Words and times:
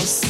Älska. 0.00 0.28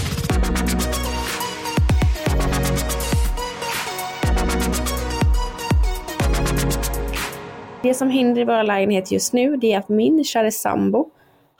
Det 7.83 7.95
som 7.95 8.11
händer 8.11 8.41
i 8.41 8.45
vår 8.45 8.63
lägenhet 8.63 9.13
just 9.13 9.33
nu 9.33 9.57
det 9.57 9.73
är 9.73 9.79
att 9.79 9.89
min 9.89 10.25
kära 10.25 10.51
sambo 10.51 11.11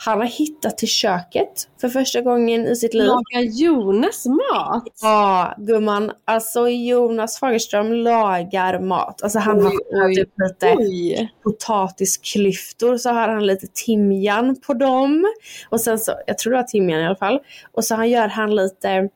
han 0.03 0.19
har 0.19 0.27
hittat 0.27 0.79
till 0.79 0.89
köket 0.89 1.69
för 1.81 1.89
första 1.89 2.21
gången 2.21 2.67
i 2.67 2.77
sitt 2.77 2.95
liv. 2.95 3.07
Lagar 3.07 3.41
Jonas 3.41 4.27
mat? 4.27 4.85
Ja, 5.03 5.55
gumman. 5.59 6.13
Alltså 6.25 6.69
Jonas 6.69 7.39
Fagerström 7.39 7.93
lagar 7.93 8.79
mat. 8.79 9.23
Alltså 9.23 9.39
han 9.39 9.63
har 9.63 9.73
oj, 9.91 10.15
typ 10.15 10.29
lite 10.49 10.75
oj. 10.79 11.33
potatisklyftor, 11.43 12.97
så 12.97 13.11
har 13.11 13.29
han 13.29 13.47
lite 13.47 13.67
timjan 13.67 14.57
på 14.67 14.75
dem. 14.75 15.27
Och 15.69 15.81
sen 15.81 15.99
så, 15.99 16.13
jag 16.27 16.39
tror 16.39 16.53
det 16.53 16.57
var 16.59 16.65
timjan 16.65 17.01
i 17.01 17.07
alla 17.07 17.17
fall. 17.17 17.41
Och 17.73 17.85
så 17.85 17.95
han 17.95 18.11
gör 18.11 18.29
han 18.29 18.57
lite 18.57 19.09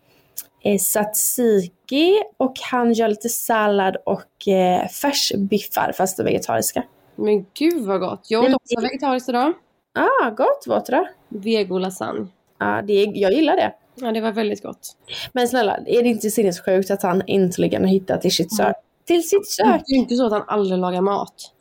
eh, 0.64 0.78
tzatziki 0.78 2.22
och 2.36 2.54
han 2.70 2.92
gör 2.92 3.08
lite 3.08 3.28
sallad 3.28 3.96
och 4.06 4.48
eh, 4.48 4.88
färsbiffar 4.88 5.92
fast 5.96 6.16
det 6.16 6.24
vegetariska. 6.24 6.82
Men 7.16 7.46
gud 7.54 7.84
vad 7.84 8.00
gott. 8.00 8.26
Jag 8.28 8.44
åt 8.44 8.54
också 8.54 8.80
vegetariskt 8.80 9.28
idag. 9.28 9.52
Ah, 9.94 10.30
gott 10.30 10.64
vad 10.66 10.86
det? 10.86 11.08
Vego 11.28 11.78
lasagne. 11.78 12.26
Ja, 12.58 12.82
det 12.82 12.92
är, 12.92 13.12
jag 13.14 13.32
gillar 13.32 13.56
det. 13.56 13.74
Ja, 13.94 14.12
det 14.12 14.20
var 14.20 14.32
väldigt 14.32 14.62
gott. 14.62 14.96
Men 15.32 15.48
snälla, 15.48 15.76
är 15.86 16.02
det 16.02 16.08
inte 16.08 16.30
sinnessjukt 16.30 16.90
att 16.90 17.02
han 17.02 17.22
äntligen 17.26 17.82
har 17.82 17.88
hittat 17.88 18.22
till 18.22 18.32
sitt 18.34 18.56
sök? 18.56 18.76
Till 19.04 19.28
sitt 19.28 19.40
Det 19.40 19.64
sök? 19.64 19.80
är 19.88 19.92
ju 19.92 19.96
inte 19.96 20.14
så 20.16 20.26
att 20.26 20.32
han 20.32 20.44
aldrig 20.46 20.78
lagar 20.80 21.00
mat. 21.00 21.52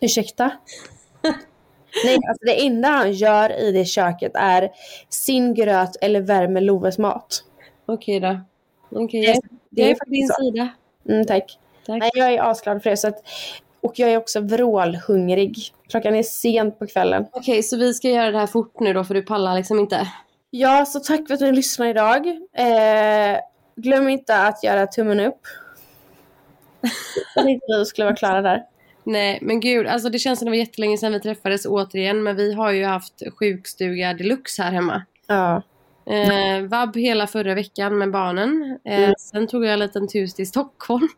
Ursäkta? 0.00 0.50
Nej, 2.04 2.14
alltså 2.28 2.44
det 2.46 2.66
enda 2.66 2.88
han 2.88 3.12
gör 3.12 3.60
i 3.60 3.72
det 3.72 3.84
köket 3.84 4.32
är 4.34 4.70
sin 5.08 5.54
gröt 5.54 5.96
eller 6.00 6.20
värmer 6.20 6.60
Loves 6.60 6.98
mat. 6.98 7.44
Okej 7.86 8.20
då. 8.20 8.40
Okej, 8.90 9.20
Det- 9.20 9.26
jag, 9.26 9.36
det 9.70 9.82
jag 9.82 9.90
är 9.90 9.94
på 9.94 10.10
din 10.10 10.28
så. 10.28 10.34
sida. 10.42 10.68
Mm, 11.08 11.26
tack. 11.26 11.58
Tack. 11.86 11.98
Nej, 12.00 12.10
jag 12.14 12.32
är 12.34 12.50
asglad 12.50 12.82
för 12.82 12.90
det. 12.90 12.96
Så 12.96 13.08
att, 13.08 13.22
och 13.84 13.98
jag 13.98 14.10
är 14.10 14.16
också 14.16 14.40
vrålhungrig. 14.40 15.58
Klockan 15.88 16.14
är 16.14 16.22
sent 16.22 16.78
på 16.78 16.86
kvällen. 16.86 17.26
Okej, 17.32 17.62
så 17.62 17.76
vi 17.76 17.94
ska 17.94 18.08
göra 18.08 18.30
det 18.30 18.38
här 18.38 18.46
fort 18.46 18.80
nu 18.80 18.92
då 18.92 19.04
för 19.04 19.14
du 19.14 19.22
pallar 19.22 19.54
liksom 19.54 19.78
inte. 19.78 20.08
Ja, 20.50 20.84
så 20.86 21.00
tack 21.00 21.26
för 21.26 21.34
att 21.34 21.40
ni 21.40 21.52
lyssnar 21.52 21.86
idag. 21.86 22.26
Eh, 22.52 23.38
glöm 23.76 24.08
inte 24.08 24.36
att 24.36 24.64
göra 24.64 24.86
tummen 24.86 25.20
upp. 25.20 25.40
Jag 27.34 27.44
tänkte 27.44 27.66
vi 27.78 27.84
skulle 27.84 28.04
vara 28.04 28.16
klara 28.16 28.42
där. 28.42 28.62
Nej, 29.04 29.38
men 29.42 29.60
gud, 29.60 29.86
alltså 29.86 30.08
det 30.08 30.18
känns 30.18 30.38
som 30.38 30.46
det 30.46 30.50
var 30.50 30.56
jättelänge 30.56 30.98
sedan 30.98 31.12
vi 31.12 31.20
träffades 31.20 31.66
återigen. 31.66 32.22
Men 32.22 32.36
vi 32.36 32.52
har 32.54 32.70
ju 32.72 32.84
haft 32.84 33.22
sjukstuga 33.38 34.14
deluxe 34.14 34.62
här 34.62 34.72
hemma. 34.72 35.02
Ja. 35.26 35.62
Eh, 36.06 36.62
vab 36.62 36.96
hela 36.96 37.26
förra 37.26 37.54
veckan 37.54 37.98
med 37.98 38.10
barnen. 38.10 38.78
Eh, 38.84 38.98
Mm. 38.98 39.14
Sen 39.18 39.46
tog 39.46 39.64
jag 39.64 39.72
en 39.72 39.78
liten 39.78 40.08
tur 40.08 40.26
till 40.26 40.48
Stockholm. 40.48 41.08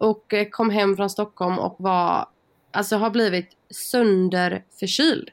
Och 0.00 0.34
eh, 0.34 0.48
kom 0.48 0.70
hem 0.70 0.96
från 0.96 1.10
Stockholm 1.10 1.58
och 1.58 1.76
var, 1.78 2.26
alltså 2.72 2.96
har 2.96 3.10
blivit 3.10 3.48
sönderförkyld. 3.70 5.30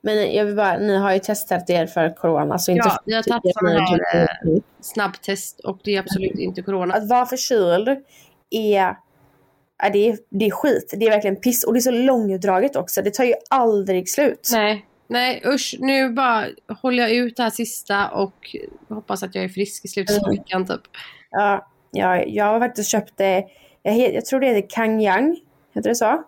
Men 0.00 0.32
jag 0.34 0.44
vill 0.44 0.56
bara, 0.56 0.78
ni 0.78 0.96
har 0.96 1.12
ju 1.12 1.18
testat 1.18 1.70
er 1.70 1.86
för 1.86 2.16
corona. 2.16 2.58
Så 2.58 2.70
inte 2.70 2.88
Ja, 2.88 2.98
vi 3.06 3.14
har 3.14 3.22
tagit 3.22 3.54
sådana 3.54 3.80
här, 3.80 4.00
eh, 4.22 4.60
Snabbtest 4.80 5.60
och 5.60 5.78
det 5.84 5.96
är 5.96 6.00
absolut 6.00 6.38
inte 6.38 6.62
corona. 6.62 6.94
Att 6.94 7.08
vara 7.08 7.26
förkyld 7.26 7.88
är, 8.50 8.96
ja, 9.82 9.90
det 9.92 10.08
är, 10.08 10.18
det 10.28 10.46
är 10.46 10.50
skit. 10.50 10.94
Det 10.96 11.06
är 11.06 11.10
verkligen 11.10 11.36
piss. 11.36 11.64
Och 11.64 11.72
det 11.72 11.78
är 11.78 11.80
så 11.80 11.90
långdraget 11.90 12.76
också. 12.76 13.02
Det 13.02 13.14
tar 13.14 13.24
ju 13.24 13.34
aldrig 13.50 14.08
slut. 14.10 14.48
Nej, 14.52 14.86
nej 15.08 15.42
usch. 15.46 15.76
Nu 15.78 16.10
bara 16.10 16.46
håller 16.82 17.02
jag 17.02 17.12
ut 17.12 17.36
det 17.36 17.42
här 17.42 17.50
sista 17.50 18.08
och 18.08 18.56
hoppas 18.88 19.22
att 19.22 19.34
jag 19.34 19.44
är 19.44 19.48
frisk 19.48 19.84
i 19.84 19.88
slutet 19.88 20.18
av 20.18 20.24
Mm. 20.28 20.36
veckan 20.38 20.66
typ. 20.66 20.80
Ja, 21.30 21.68
ja, 21.90 22.22
jag 22.24 22.44
har 22.44 22.60
faktiskt 22.60 22.90
köpt, 22.90 23.20
eh, 23.20 23.38
jag, 23.82 24.14
jag 24.14 24.24
tror 24.24 24.40
det 24.40 24.46
heter 24.46 24.68
Kangyang. 24.70 25.40
Heter 25.74 25.88
det 25.88 25.94
så? 25.94 26.22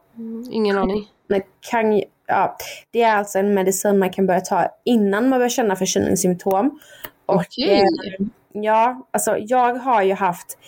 Ingen 0.51 0.79
aning. 0.79 1.09
Nej, 1.27 1.47
Kang, 1.61 2.03
ja, 2.27 2.57
det 2.91 3.03
är 3.03 3.17
alltså 3.17 3.39
en 3.39 3.55
medicin 3.55 3.99
man 3.99 4.11
kan 4.11 4.27
börja 4.27 4.41
ta 4.41 4.69
innan 4.85 5.29
man 5.29 5.39
börjar 5.39 5.49
känna 5.49 5.77
förkylningssymptom. 5.77 6.81
Okej. 7.27 7.81
eh, 7.81 8.27
ja, 8.53 9.09
alltså 9.11 9.37
jag 9.39 9.75
har 9.75 10.03
ju 10.03 10.15
haft 10.15 10.59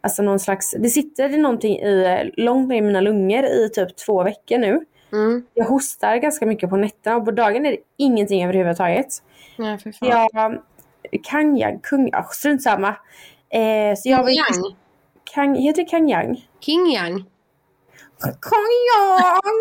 alltså 0.00 0.22
någon 0.22 0.38
slags, 0.38 0.74
det 0.78 0.88
sitter 0.88 1.28
någonting 1.28 1.78
i, 1.78 2.30
långt 2.36 2.68
ner 2.68 2.76
i 2.76 2.80
mina 2.80 3.00
lungor 3.00 3.44
i 3.44 3.70
typ 3.74 3.96
två 3.96 4.22
veckor 4.22 4.58
nu. 4.58 4.84
Mm. 5.12 5.46
Jag 5.54 5.64
hostar 5.64 6.16
ganska 6.16 6.46
mycket 6.46 6.70
på 6.70 6.76
nätterna 6.76 7.16
och 7.16 7.24
på 7.24 7.30
dagen 7.30 7.66
är 7.66 7.70
det 7.70 7.78
ingenting 7.96 8.44
överhuvudtaget. 8.44 9.06
Ja, 9.56 9.78
för 9.78 9.92
fan. 9.92 10.60
Jag 11.10 11.24
kan 11.24 11.56
jag, 11.56 11.82
kung, 11.82 12.08
ja, 12.12 12.22
strunt 12.22 12.62
samma. 12.62 12.88
Eh, 13.48 13.96
så 13.96 14.08
jag 14.08 14.22
var, 14.22 14.30
Yang. 14.30 14.76
Kang, 15.34 15.54
heter 15.54 15.82
det 15.82 15.88
Kangyang? 15.88 16.48
King 16.60 16.92
Yang. 16.92 17.24
Kangyang! 18.20 19.58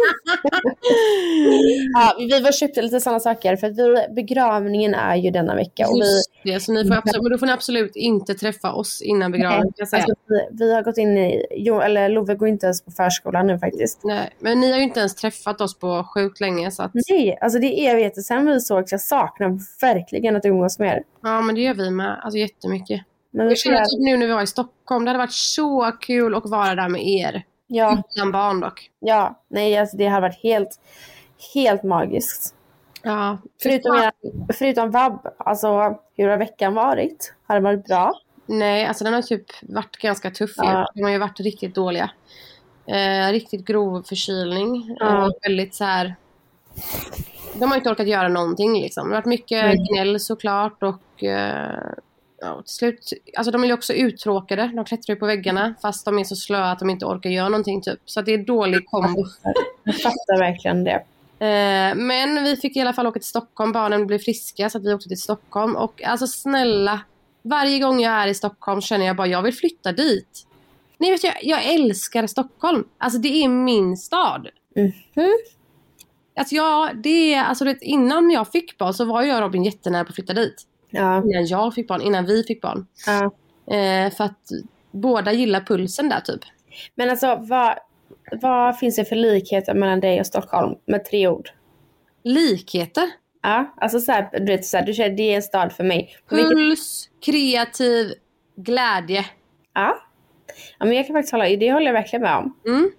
ja, 1.94 2.16
vi 2.20 2.40
var 2.42 2.52
köpte 2.52 2.82
lite 2.82 3.00
sådana 3.00 3.20
saker 3.20 3.56
för 3.56 3.70
vi, 3.70 4.14
begravningen 4.16 4.94
är 4.94 5.16
ju 5.16 5.32
denna 5.32 5.56
vecka. 5.56 5.88
Och 5.88 5.96
vi, 5.96 6.00
Just 6.00 6.32
det, 6.44 6.60
så 6.60 6.72
ni 6.74 6.88
får 6.88 6.96
absolut, 6.96 7.24
men 7.24 7.32
då 7.32 7.38
får 7.38 7.46
ni 7.46 7.52
absolut 7.52 7.96
inte 7.96 8.34
träffa 8.34 8.72
oss 8.74 9.02
innan 9.02 9.32
begravningen 9.32 9.74
säga. 9.90 10.04
alltså, 10.04 10.16
vi, 10.28 10.48
vi 10.52 10.74
har 10.74 10.84
gått 10.84 10.98
in 10.98 11.18
i, 11.18 11.46
jo, 11.52 11.82
eller 11.82 12.10
Love 12.10 12.36
går 12.36 12.48
inte 12.48 12.66
ens 12.66 12.82
på 12.82 12.92
förskolan 12.92 13.48
nu 13.48 13.60
faktiskt. 13.60 14.00
Nej, 14.04 14.30
men 14.40 14.60
ni 14.60 14.72
har 14.72 14.78
ju 14.78 14.84
inte 14.84 15.00
ens 15.00 15.16
träffat 15.16 15.62
oss 15.62 15.80
på 15.80 16.04
sjukt 16.04 16.40
länge 16.40 16.72
så 16.72 16.84
att, 16.84 16.92
Nej, 17.10 17.38
alltså 17.42 17.60
det 17.60 17.80
är 17.80 17.92
evigheter 17.92 18.22
sedan 18.22 18.46
vi 18.46 18.60
sågs. 18.60 18.92
Jag 18.92 19.02
saknar 19.02 19.60
verkligen 19.82 20.36
att 20.36 20.46
umgås 20.46 20.80
med 20.80 20.98
er. 20.98 21.04
ja 21.24 21.42
men 21.42 21.56
det 21.56 21.62
gör 21.62 21.74
vi 21.74 21.92
med, 21.92 22.20
alltså 22.24 22.38
jättemycket. 22.38 23.02
Men 23.32 23.48
Jag 23.48 23.58
känner 23.58 23.86
typ 23.86 24.00
nu 24.00 24.18
när 24.18 24.28
vi 24.28 24.34
var 24.34 24.42
i 24.42 24.48
Stockholm, 24.48 25.06
det 25.06 25.10
hade 25.10 25.18
varit 25.20 25.34
så 25.34 25.92
kul 26.00 26.36
att 26.36 26.46
vara 26.50 26.76
där 26.76 26.90
med 26.90 27.08
er. 27.08 27.44
ja, 27.68 28.04
Utan 28.16 28.32
barn 28.32 28.60
dock. 28.60 28.92
ja, 29.00 29.40
nej 29.48 29.78
alltså 29.78 29.98
det 29.98 30.06
har 30.08 30.22
varit 30.22 30.44
helt, 30.44 30.80
helt 31.54 31.84
magiskt. 31.84 32.56
Ja, 33.04 33.38
Förutom, 33.64 33.96
era, 33.96 34.12
förutom 34.54 34.92
vab, 34.92 35.28
alltså 35.38 35.98
hur 36.16 36.28
har 36.28 36.38
veckan 36.38 36.74
varit? 36.74 37.34
Har 37.48 37.56
det 37.56 37.62
varit 37.62 37.86
bra? 37.86 38.14
Nej, 38.46 38.86
alltså 38.86 39.04
den 39.04 39.14
har 39.14 39.22
typ 39.22 39.46
varit 39.62 39.98
ganska 39.98 40.32
tuff. 40.32 40.52
Ja. 40.58 40.88
De 40.96 41.04
har 41.04 41.10
ju 41.12 41.18
varit 41.18 41.40
riktigt 41.40 41.76
dåliga. 41.76 42.12
Eh, 42.86 43.32
riktigt 43.32 43.66
grov 43.66 44.04
förkylning. 44.04 44.96
Ja. 45.00 45.24
Eh, 45.26 45.30
väldigt 45.42 45.76
så 45.76 45.84
här... 45.84 46.16
De 47.54 47.70
har 47.70 47.78
inte 47.78 47.90
orkat 47.90 48.08
göra 48.08 48.28
någonting 48.28 48.82
liksom. 48.82 49.10
Det 49.10 49.16
har 49.16 49.22
varit 49.22 49.26
mycket 49.26 49.64
Mm. 49.64 49.78
gnäll 49.78 50.20
såklart 50.20 50.84
och 50.84 51.24
eh, 51.24 51.94
ja, 52.42 52.62
till 52.62 52.76
slut, 52.76 53.14
alltså 53.38 53.52
de 53.52 53.64
är 53.64 53.68
ju 53.68 53.74
också 53.74 53.94
uttråkade. 53.94 54.72
De 54.76 54.86
klättrar 54.86 55.16
ju 55.16 55.20
på 55.20 55.26
väggarna 55.26 55.76
fast 55.82 56.06
de 56.06 56.20
är 56.20 56.24
så 56.24 56.36
slöa 56.36 56.72
att 56.72 56.80
de 56.80 56.90
inte 56.90 57.06
orkar 57.06 57.30
göra 57.30 57.50
någonting 57.50 57.82
typ. 57.82 58.00
Så 58.06 58.22
det 58.22 58.34
är 58.34 58.38
dålig 58.38 58.86
kombo. 58.86 59.26
Jag 59.84 59.96
fattar 59.96 60.40
verkligen 60.40 60.84
det. 60.84 61.04
Eh, 61.40 61.96
men 61.96 62.44
vi 62.44 62.56
fick 62.56 62.78
i 62.78 62.82
alla 62.82 62.94
fall 62.94 63.08
åka 63.08 63.20
till 63.20 63.30
Stockholm, 63.30 63.72
barnen 63.72 64.08
blev 64.08 64.20
friska 64.20 64.70
så 64.70 64.78
att 64.78 64.86
vi 64.86 64.94
åkte 64.94 65.10
till 65.10 65.22
Stockholm. 65.22 65.76
Och 65.76 66.04
alltså 66.04 66.28
snälla, 66.28 67.02
varje 67.42 67.80
gång 67.80 68.00
jag 68.00 68.14
är 68.14 68.28
i 68.28 68.34
Stockholm 68.34 68.82
känner 68.82 69.06
jag 69.06 69.16
bara 69.16 69.28
jag 69.28 69.42
vill 69.42 69.54
flytta 69.54 69.92
dit. 69.92 70.46
Ni 70.98 71.12
vet 71.12 71.24
jag, 71.24 71.34
jag 71.42 71.66
älskar 71.66 72.28
Stockholm. 72.28 72.84
Alltså 72.98 73.20
det 73.20 73.44
är 73.44 73.48
min 73.48 73.98
stad. 73.98 74.48
Mhm. 74.76 75.38
Alltså 76.40 76.56
ja, 76.56 76.90
det 76.96 77.34
är, 77.34 77.44
alltså 77.44 77.66
det, 77.66 77.78
innan 77.82 78.30
jag 78.30 78.52
fick 78.52 78.78
barn 78.78 78.94
så 78.94 79.06
var 79.06 79.22
jag 79.22 79.36
och 79.36 79.42
Robin 79.42 79.64
jättenära 79.64 80.04
på 80.04 80.10
att 80.10 80.16
flytta 80.16 80.34
dit. 80.34 80.66
Ja. 80.90 81.24
Innan 81.24 81.46
jag 81.46 81.74
fick 81.74 81.88
barn, 81.88 82.02
innan 82.02 82.26
vi 82.26 82.44
fick 82.44 82.62
barn. 82.62 82.88
ja. 83.06 83.32
Eh, 83.76 84.14
för 84.14 84.24
att 84.24 84.40
båda 84.92 85.32
gillar 85.32 85.62
pulsen 85.62 86.10
där 86.10 86.20
typ. 86.20 86.42
Men 86.96 87.10
alltså 87.10 87.36
vad, 87.42 87.78
vad 88.42 88.80
finns 88.80 88.96
det 88.96 89.06
för 89.06 89.16
likheter 89.16 89.74
mellan 89.74 90.00
dig 90.00 90.20
och 90.20 90.26
Stockholm 90.26 90.76
med 90.86 91.06
tre 91.06 91.28
ord? 91.28 91.50
Likheter. 92.24 93.10
Ja, 93.44 93.74
alltså 93.78 94.00
så 94.00 94.12
här, 94.12 94.30
du 94.40 94.46
vet 94.46 94.66
så 94.66 94.78
här, 94.78 94.86
du 94.86 94.94
känner 94.94 95.18
det 95.18 95.32
är 95.32 95.36
en 95.36 95.42
stad 95.44 95.72
för 95.74 95.84
mig. 95.84 96.16
Vilket, 96.30 96.50
Puls, 96.50 97.10
kreativ, 97.26 98.14
glädje. 98.56 99.26
ja. 99.74 99.98
ja, 100.80 100.86
men 100.86 100.92
jag 100.94 101.08
kan 101.08 101.14
faktiskt 101.14 101.32
hålla, 101.32 101.46
det 101.46 101.72
håller 101.74 101.86
jag 101.86 101.94
verkligen 101.94 102.24
med 102.24 102.38
om. 102.38 102.58
Mm. 102.68 102.92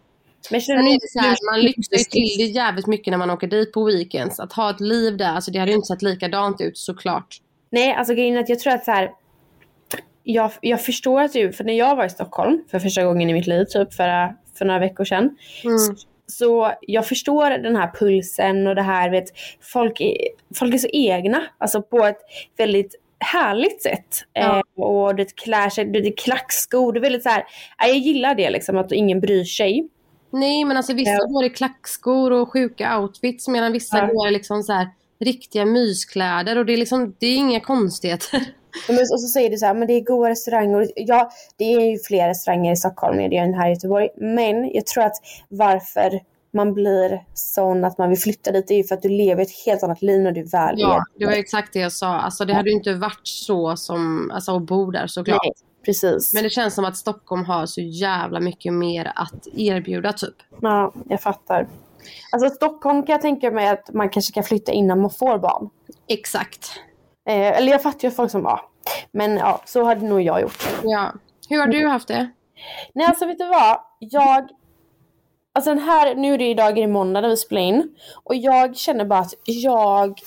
Men 0.51 0.61
Sen 0.61 0.79
är 0.79 0.93
det 1.01 1.09
så 1.11 1.19
här, 1.19 1.37
man 1.53 1.61
lyxar 1.61 1.97
ju 1.97 2.05
till 2.05 2.39
det 2.39 2.45
jävligt 2.45 2.87
mycket 2.87 3.11
när 3.11 3.19
man 3.19 3.31
åker 3.31 3.47
dit 3.47 3.73
på 3.73 3.85
weekends. 3.85 4.41
Att 4.41 4.53
ha 4.53 4.71
ett 4.71 4.81
liv 4.81 5.17
där, 5.17 5.33
alltså 5.35 5.51
det 5.51 5.59
hade 5.59 5.71
ju 5.71 5.77
inte 5.77 5.87
sett 5.87 6.03
likadant 6.03 6.61
ut 6.61 6.79
såklart. 6.79 7.37
Nej, 7.71 7.93
alltså 7.93 8.15
grejen 8.15 8.37
är 8.37 8.41
att 8.41 8.49
jag 8.49 8.59
tror 8.59 8.73
att 8.73 8.85
så 8.85 8.91
här, 8.91 9.11
jag, 10.23 10.51
jag 10.61 10.85
förstår 10.85 11.21
att 11.21 11.33
du, 11.33 11.53
för 11.53 11.65
när 11.65 11.73
jag 11.73 11.97
var 11.97 12.05
i 12.05 12.11
Stockholm 12.11 12.65
för 12.71 12.79
första 12.79 13.05
gången 13.05 13.31
i 13.31 13.33
mitt 13.33 13.47
liv, 13.47 13.65
typ 13.65 13.95
för, 13.95 14.35
för 14.59 14.65
några 14.65 14.81
veckor 14.81 15.05
sedan. 15.05 15.37
Mm. 15.65 15.97
Så 16.27 16.73
jag 16.81 17.07
förstår 17.07 17.51
den 17.51 17.77
här 17.77 17.91
pulsen 17.99 18.67
och 18.67 18.75
det 18.75 18.83
här, 18.83 19.11
vet, 19.11 19.25
folk 19.73 20.01
är, 20.01 20.17
folk 20.55 20.75
är 20.75 20.79
så 20.79 20.89
egna, 20.93 21.43
alltså 21.59 21.83
på 21.83 22.05
ett 22.07 22.21
väldigt 22.57 22.95
härligt 23.19 23.83
sätt. 23.83 24.25
Ja. 24.33 24.57
Eh, 24.57 24.85
och 24.85 25.15
det 25.15 25.37
klär 25.37 25.71
sig, 25.71 25.85
det 25.85 25.99
är 25.99 26.17
klackskor, 26.17 26.93
det 26.93 26.99
är 26.99 27.01
väldigt 27.01 27.23
så 27.23 27.29
här, 27.29 27.45
ja, 27.79 27.87
jag 27.87 27.97
gillar 27.97 28.35
det 28.35 28.51
liksom 28.51 28.79
att 28.79 28.93
ingen 28.93 29.21
bryr 29.21 29.45
sig. 29.45 29.89
Nej 30.33 30.65
men 30.65 30.77
alltså 30.77 30.95
vissa 30.95 31.11
Ja. 31.11 31.27
går 31.27 31.45
i 31.45 31.51
klackskor 31.51 32.33
och 32.33 32.53
sjuka 32.53 32.99
outfits 32.99 33.49
medan 33.49 33.73
vissa 33.73 33.99
Ja. 33.99 34.07
går 34.07 34.31
liksom 34.31 34.63
så 34.63 34.73
här 34.73 34.89
riktiga 35.21 35.65
myskläder 35.65 36.59
och 36.59 36.67
det 36.67 36.73
är 36.73 36.77
liksom, 36.77 37.17
det 37.19 37.27
är 37.27 37.37
inga 37.37 37.61
konstigheter. 37.61 38.41
Men- 38.89 38.99
Och 38.99 39.21
så 39.21 39.29
säger 39.29 39.51
du 39.51 39.57
så 39.57 39.67
här, 39.67 39.75
men 39.75 39.89
det 39.89 39.95
är 39.95 40.01
goda 40.01 40.31
restauranger. 40.31 40.91
Ja, 40.97 41.31
det 41.57 41.65
är 41.75 41.81
ju 41.91 41.99
fler 41.99 42.29
restauranger 42.29 42.73
i 42.73 42.77
Stockholm 42.77 43.19
än 43.19 43.31
det 43.31 43.37
är 43.37 43.53
här 43.53 43.69
i 43.69 43.73
Göteborg. 43.73 44.09
Men 44.17 44.71
jag 44.75 44.87
tror 44.87 45.05
att 45.05 45.17
varför 45.49 46.21
man 46.53 46.75
blir 46.75 47.25
sån 47.35 47.85
att 47.85 47.99
man 47.99 48.09
vill 48.09 48.19
flytta 48.19 48.53
dit, 48.53 48.69
det 48.69 48.75
är 48.75 48.79
ju 48.79 48.85
för 48.85 48.95
att 48.95 49.03
du 49.03 49.09
lever 49.09 49.43
ett 49.43 49.67
helt 49.67 49.83
annat 49.83 50.03
liv 50.03 50.21
när 50.21 50.33
du 50.33 50.43
väl 50.43 50.75
Ja, 50.79 51.05
det 51.19 51.27
var 51.27 51.33
exakt 51.33 51.73
det 51.73 51.79
jag 51.79 51.93
sa. 51.93 52.09
Alltså 52.21 52.45
det 52.45 52.55
hade 52.55 52.71
ju 52.71 52.77
inte 52.77 52.95
varit 52.95 53.21
så 53.23 53.77
som, 53.77 54.31
alltså 54.35 54.57
att 54.57 54.63
bo 54.63 54.91
där 54.91 55.07
såklart. 55.07 55.41
Nej, 55.45 55.53
precis. 55.85 56.35
Men 56.35 56.43
det 56.43 56.51
känns 56.51 56.75
som 56.75 56.85
att 56.85 56.97
Stockholm 56.97 57.45
har 57.45 57.67
så 57.67 57.81
jävla 57.81 58.41
mycket 58.41 58.73
mer 58.73 59.13
att 59.17 59.47
erbjuda 59.57 60.13
typ. 60.13 60.35
Ja, 60.61 60.93
jag 61.09 61.21
fattar. 61.21 61.67
Alltså 62.33 62.51
Stockholm 62.51 63.07
kan 63.07 63.13
jag 63.13 63.23
tänka 63.23 63.51
mig 63.51 63.69
att 63.69 63.95
man 63.95 64.11
kanske 64.11 64.33
kan 64.33 64.45
flytta 64.45 64.73
innan 64.73 65.01
man 65.01 65.11
får 65.11 65.39
barn. 65.39 65.71
Exakt. 66.09 66.81
Eh, 67.29 67.59
eller 67.59 67.73
jag 67.73 67.83
fattar 67.83 68.09
ju 68.09 68.15
folk 68.15 68.31
som 68.31 68.43
var. 68.43 68.61
Men 69.13 69.37
ja, 69.37 69.63
så 69.65 69.85
hade 69.85 70.07
nog 70.07 70.21
jag 70.23 70.41
gjort. 70.41 70.69
Ja. 70.85 71.13
Hur 71.49 71.59
har 71.59 71.67
du 71.67 71.89
haft 71.89 72.09
det? 72.09 72.31
Nej 72.95 73.07
alltså 73.07 73.27
vet 73.27 73.39
du 73.39 73.47
vad? 73.47 73.79
Jag... 73.99 74.49
Alltså 75.53 75.71
den 75.75 75.85
här, 75.85 76.15
nu 76.15 76.35
är 76.35 76.39
det 76.39 76.49
idag 76.51 76.69
är 76.69 76.83
det 76.83 76.87
måndag 76.87 77.21
när 77.21 77.29
vi 77.29 77.37
spelar 77.37 77.63
in. 77.63 77.95
Och 78.25 78.35
jag 78.35 78.77
känner 78.77 79.05
bara 79.05 79.19
att 79.19 79.35
jag... 79.45 80.21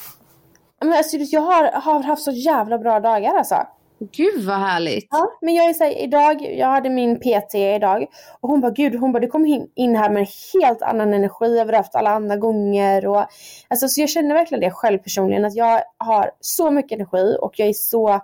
Men 0.82 0.94
alltså, 0.94 1.18
jag 1.18 1.42
har, 1.42 1.72
har 1.72 2.04
haft 2.04 2.24
så 2.24 2.32
jävla 2.32 2.78
bra 2.78 3.00
dagar 3.00 3.36
alltså. 3.36 3.68
Gud 4.12 4.44
vad 4.44 4.60
härligt. 4.60 5.08
Ja, 5.12 5.38
men 5.42 5.54
jag 5.54 5.70
är 5.70 5.74
så 5.74 5.84
här, 5.84 6.04
idag, 6.04 6.42
jag 6.42 6.68
hade 6.68 6.90
min 6.90 7.20
PT 7.20 7.56
idag 7.56 8.06
och 8.42 8.50
hon 8.50 8.62
bara 8.62 8.72
gud, 8.72 8.96
hon 8.96 9.12
bara 9.12 9.20
du 9.20 9.28
kom 9.28 9.46
in, 9.76 9.96
här 9.96 10.10
med 10.10 10.20
en 10.20 10.28
helt 10.62 10.82
annan 10.82 11.14
energi 11.14 11.60
än 11.60 11.68
du 11.68 11.76
haft 11.76 11.96
alla 11.96 12.10
andra 12.10 12.38
gånger 12.38 13.08
och 13.08 13.26
alltså 13.68 13.88
så 13.88 14.02
jag 14.02 14.10
känner 14.10 14.36
verkligen 14.36 14.62
det 14.62 14.72
själv 14.72 14.98
personligen 14.98 15.46
att 15.46 15.56
jag 15.56 15.82
har 15.98 16.32
så 16.40 16.72
mycket 16.72 16.92
energi 16.92 17.38
och 17.42 17.60
jag 17.60 17.68
är 17.68 17.74
så, 17.74 18.22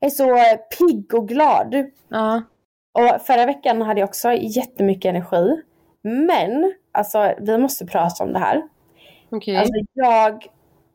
jag 0.00 0.06
är 0.06 0.14
så 0.14 0.56
pigg 0.78 1.14
och 1.14 1.28
glad. 1.28 1.74
Ja. 2.08 2.42
Och 2.92 3.20
förra 3.22 3.46
veckan 3.46 3.82
hade 3.82 4.00
jag 4.00 4.08
också 4.08 4.32
jättemycket 4.32 5.08
energi. 5.08 5.62
Men, 6.02 6.72
alltså 6.92 7.34
vi 7.38 7.58
måste 7.58 7.86
prata 7.86 8.24
om 8.24 8.32
det 8.32 8.38
här. 8.38 8.62
Okej. 9.30 9.56
Alltså 9.56 9.74
jag 9.92 10.46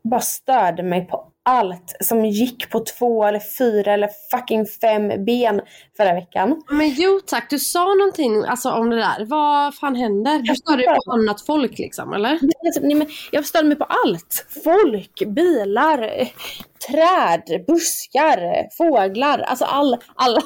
bara 0.03 0.21
störde 0.21 0.83
mig 0.83 1.07
på 1.07 1.30
allt 1.43 1.95
som 1.99 2.25
gick 2.25 2.69
på 2.69 2.79
två 2.79 3.25
eller 3.25 3.41
fyra 3.57 3.93
eller 3.93 4.09
fucking 4.31 4.65
fem 4.65 5.25
ben 5.25 5.61
förra 5.97 6.13
veckan. 6.13 6.61
Men 6.69 6.89
jo 6.89 7.19
tack, 7.25 7.49
du 7.49 7.59
sa 7.59 7.93
någonting 7.93 8.43
alltså, 8.43 8.71
om 8.71 8.89
det 8.89 8.95
där. 8.95 9.25
Vad 9.25 9.75
fan 9.75 9.95
händer? 9.95 10.39
Du 10.39 10.55
stör 10.55 10.77
dig 10.77 10.85
på 11.05 11.11
annat 11.11 11.41
folk 11.41 11.79
liksom, 11.79 12.13
eller? 12.13 12.39
Nej, 12.81 12.95
men 12.95 13.07
jag 13.31 13.45
störde 13.45 13.67
mig 13.67 13.77
på 13.77 13.83
allt. 13.83 14.45
Folk, 14.63 15.21
bilar, 15.27 15.99
träd, 16.87 17.65
buskar, 17.67 18.69
fåglar. 18.77 19.39
Alltså 19.39 19.65
all, 19.65 19.97
alla, 20.15 20.41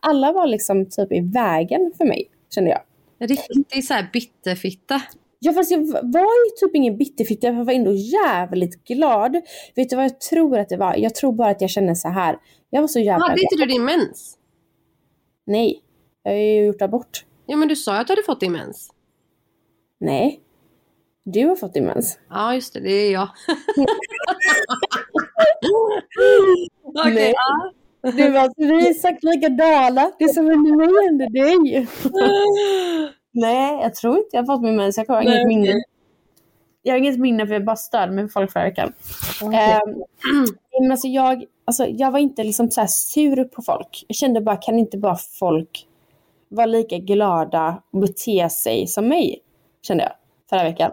alla 0.00 0.32
var 0.32 0.46
liksom 0.46 0.90
typ 0.90 1.12
i 1.12 1.20
vägen 1.20 1.92
för 1.98 2.04
mig, 2.04 2.30
kände 2.54 2.70
jag. 2.70 2.80
Riktig 3.28 3.84
så 3.84 3.94
här 3.94 4.10
bitterfitta. 4.12 5.02
Ja 5.40 5.52
fast 5.52 5.70
jag 5.70 5.78
var 6.02 6.20
ju 6.46 6.50
typ 6.60 6.76
ingen 6.76 6.98
bitterfitta, 6.98 7.46
jag 7.46 7.64
var 7.64 7.72
ändå 7.72 7.92
jävligt 7.92 8.84
glad. 8.84 9.36
Vet 9.74 9.90
du 9.90 9.96
vad 9.96 10.04
jag 10.04 10.20
tror 10.20 10.58
att 10.58 10.68
det 10.68 10.76
var? 10.76 10.96
Jag 10.96 11.14
tror 11.14 11.32
bara 11.32 11.48
att 11.50 11.60
jag 11.60 11.70
kände 11.70 11.96
så 11.96 12.08
här. 12.08 12.38
Jag 12.70 12.80
var 12.80 12.88
så 12.88 12.98
jävla 12.98 13.26
Hade 13.26 13.40
inte 13.40 13.56
du 13.56 13.66
din 13.66 13.84
mens? 13.84 14.38
Nej, 15.46 15.82
jag 16.22 16.32
har 16.32 16.38
ju 16.38 16.64
gjort 16.64 16.82
abort. 16.82 17.24
Ja 17.46 17.56
men 17.56 17.68
du 17.68 17.76
sa 17.76 17.94
ju 17.94 18.00
att 18.00 18.06
du 18.06 18.12
hade 18.12 18.22
fått 18.22 18.40
din 18.40 18.52
mens. 18.52 18.90
Nej. 20.00 20.40
Du 21.24 21.46
har 21.46 21.56
fått 21.56 21.74
din 21.74 21.84
mens. 21.84 22.18
Ja 22.30 22.54
just 22.54 22.74
det, 22.74 22.80
det 22.80 22.90
är 22.92 23.12
jag. 23.12 23.28
Okej, 26.82 27.14
Nej. 27.14 27.34
ja. 27.36 27.72
Du 28.02 28.30
var 28.30 28.52
vi 28.56 28.86
är 28.86 28.90
exakt 28.90 29.24
likadana. 29.24 30.12
Det 30.18 30.24
är 30.24 30.28
som 30.28 30.50
en 30.50 30.62
nu 30.62 31.02
hände 31.04 31.28
dig. 31.28 31.88
Nej, 33.38 33.80
jag 33.82 33.94
tror 33.94 34.18
inte 34.18 34.28
jag 34.32 34.42
har 34.42 34.46
fått 34.46 34.62
min 34.62 34.76
mens. 34.76 34.96
Jag 34.96 35.06
har 35.08 35.22
inget 35.22 35.46
minne. 35.46 35.82
Jag 36.82 36.94
har 36.94 36.98
inget 36.98 37.18
minne 37.18 37.46
för 37.46 37.54
jag 37.54 37.64
bara 37.64 38.06
mig 38.06 38.24
på 38.24 38.30
folk 38.30 38.52
förra 38.52 38.64
veckan. 38.64 38.92
Ehm, 39.42 40.04
men 40.80 40.90
alltså 40.90 41.08
jag, 41.08 41.44
alltså 41.64 41.86
jag 41.86 42.10
var 42.10 42.18
inte 42.18 42.44
liksom 42.44 42.70
så 42.70 42.80
här 42.80 42.88
sur 42.88 43.44
på 43.44 43.62
folk. 43.62 44.04
Jag 44.08 44.16
kände 44.16 44.40
bara, 44.40 44.56
kan 44.56 44.78
inte 44.78 44.98
bara 44.98 45.16
folk 45.16 45.86
vara 46.48 46.66
lika 46.66 46.98
glada 46.98 47.82
och 47.90 47.98
bete 47.98 48.50
sig 48.50 48.86
som 48.86 49.08
mig? 49.08 49.38
Kände 49.82 50.04
jag 50.04 50.12
förra 50.50 50.64
veckan. 50.64 50.90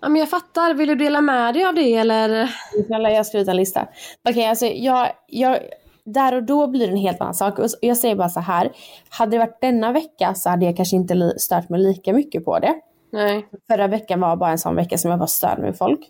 Ja 0.00 0.08
men 0.08 0.20
jag 0.20 0.30
fattar, 0.30 0.74
vill 0.74 0.88
du 0.88 0.94
dela 0.94 1.20
med 1.20 1.54
dig 1.54 1.64
av 1.64 1.74
det 1.74 1.94
eller? 1.94 2.50
Snälla, 2.86 3.10
jag 3.10 3.16
har 3.16 3.24
skrivit 3.24 3.48
en 3.48 3.56
lista. 3.56 3.88
Okej, 4.28 4.46
alltså 4.46 4.66
jag, 4.66 5.12
jag, 5.26 5.58
där 6.06 6.34
och 6.34 6.42
då 6.42 6.66
blir 6.66 6.86
det 6.86 6.92
en 6.92 6.96
helt 6.96 7.20
annan 7.20 7.34
sak. 7.34 7.58
Och 7.58 7.66
jag 7.80 7.96
säger 7.96 8.16
bara 8.16 8.28
så 8.28 8.40
här. 8.40 8.72
Hade 9.08 9.30
det 9.30 9.38
varit 9.38 9.60
denna 9.60 9.92
vecka 9.92 10.34
så 10.34 10.50
hade 10.50 10.66
jag 10.66 10.76
kanske 10.76 10.96
inte 10.96 11.34
stört 11.38 11.68
mig 11.68 11.80
lika 11.80 12.12
mycket 12.12 12.44
på 12.44 12.58
det. 12.58 12.74
Nej. 13.12 13.46
Förra 13.66 13.86
veckan 13.86 14.20
var 14.20 14.36
bara 14.36 14.50
en 14.50 14.58
sån 14.58 14.76
vecka 14.76 14.98
som 14.98 15.10
jag 15.10 15.20
bara 15.20 15.26
störde 15.26 15.62
mig 15.62 15.72
folk. 15.72 16.00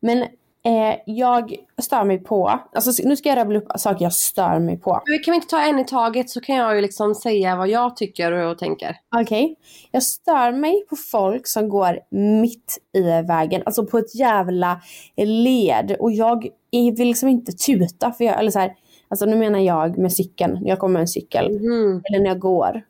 Men 0.00 0.22
eh, 0.64 0.96
jag 1.06 1.54
stör 1.82 2.04
mig 2.04 2.18
på, 2.18 2.60
alltså 2.72 3.02
nu 3.04 3.16
ska 3.16 3.28
jag 3.28 3.38
rabbla 3.38 3.58
upp 3.58 3.68
saker 3.76 4.04
jag 4.04 4.12
stör 4.12 4.58
mig 4.58 4.78
på. 4.78 5.02
Men 5.06 5.18
Kan 5.18 5.32
vi 5.32 5.36
inte 5.36 5.48
ta 5.48 5.60
en 5.60 5.78
i 5.78 5.84
taget 5.84 6.30
så 6.30 6.40
kan 6.40 6.56
jag 6.56 6.76
ju 6.76 6.82
liksom 6.82 7.14
säga 7.14 7.56
vad 7.56 7.68
jag 7.68 7.96
tycker 7.96 8.32
och 8.32 8.58
tänker. 8.58 8.96
Okej. 9.16 9.56
Jag 9.90 10.02
stör 10.02 10.52
mig 10.52 10.84
på 10.90 10.96
folk 10.96 11.46
som 11.46 11.68
går 11.68 11.98
mitt 12.40 12.78
i 12.92 13.02
vägen, 13.02 13.62
alltså 13.66 13.86
på 13.86 13.98
ett 13.98 14.14
jävla 14.14 14.80
led. 15.16 15.96
Och 16.00 16.12
jag 16.12 16.48
vill 16.72 17.08
liksom 17.08 17.28
inte 17.28 17.52
tuta, 17.52 18.12
för 18.12 18.24
jag, 18.24 18.38
eller 18.38 18.50
så 18.50 18.58
här, 18.58 18.74
alltså 19.10 19.26
nu 19.26 19.36
menar 19.36 19.58
jag 19.58 19.98
med 19.98 20.12
cykeln, 20.12 20.58
när 20.62 20.68
jag 20.68 20.78
kommer 20.78 20.92
med 20.92 21.00
en 21.00 21.08
cykel. 21.08 21.50
Mhm. 21.52 22.02
eller 22.04 22.20
när 22.20 22.26
jag 22.26 22.38
går. 22.38 22.82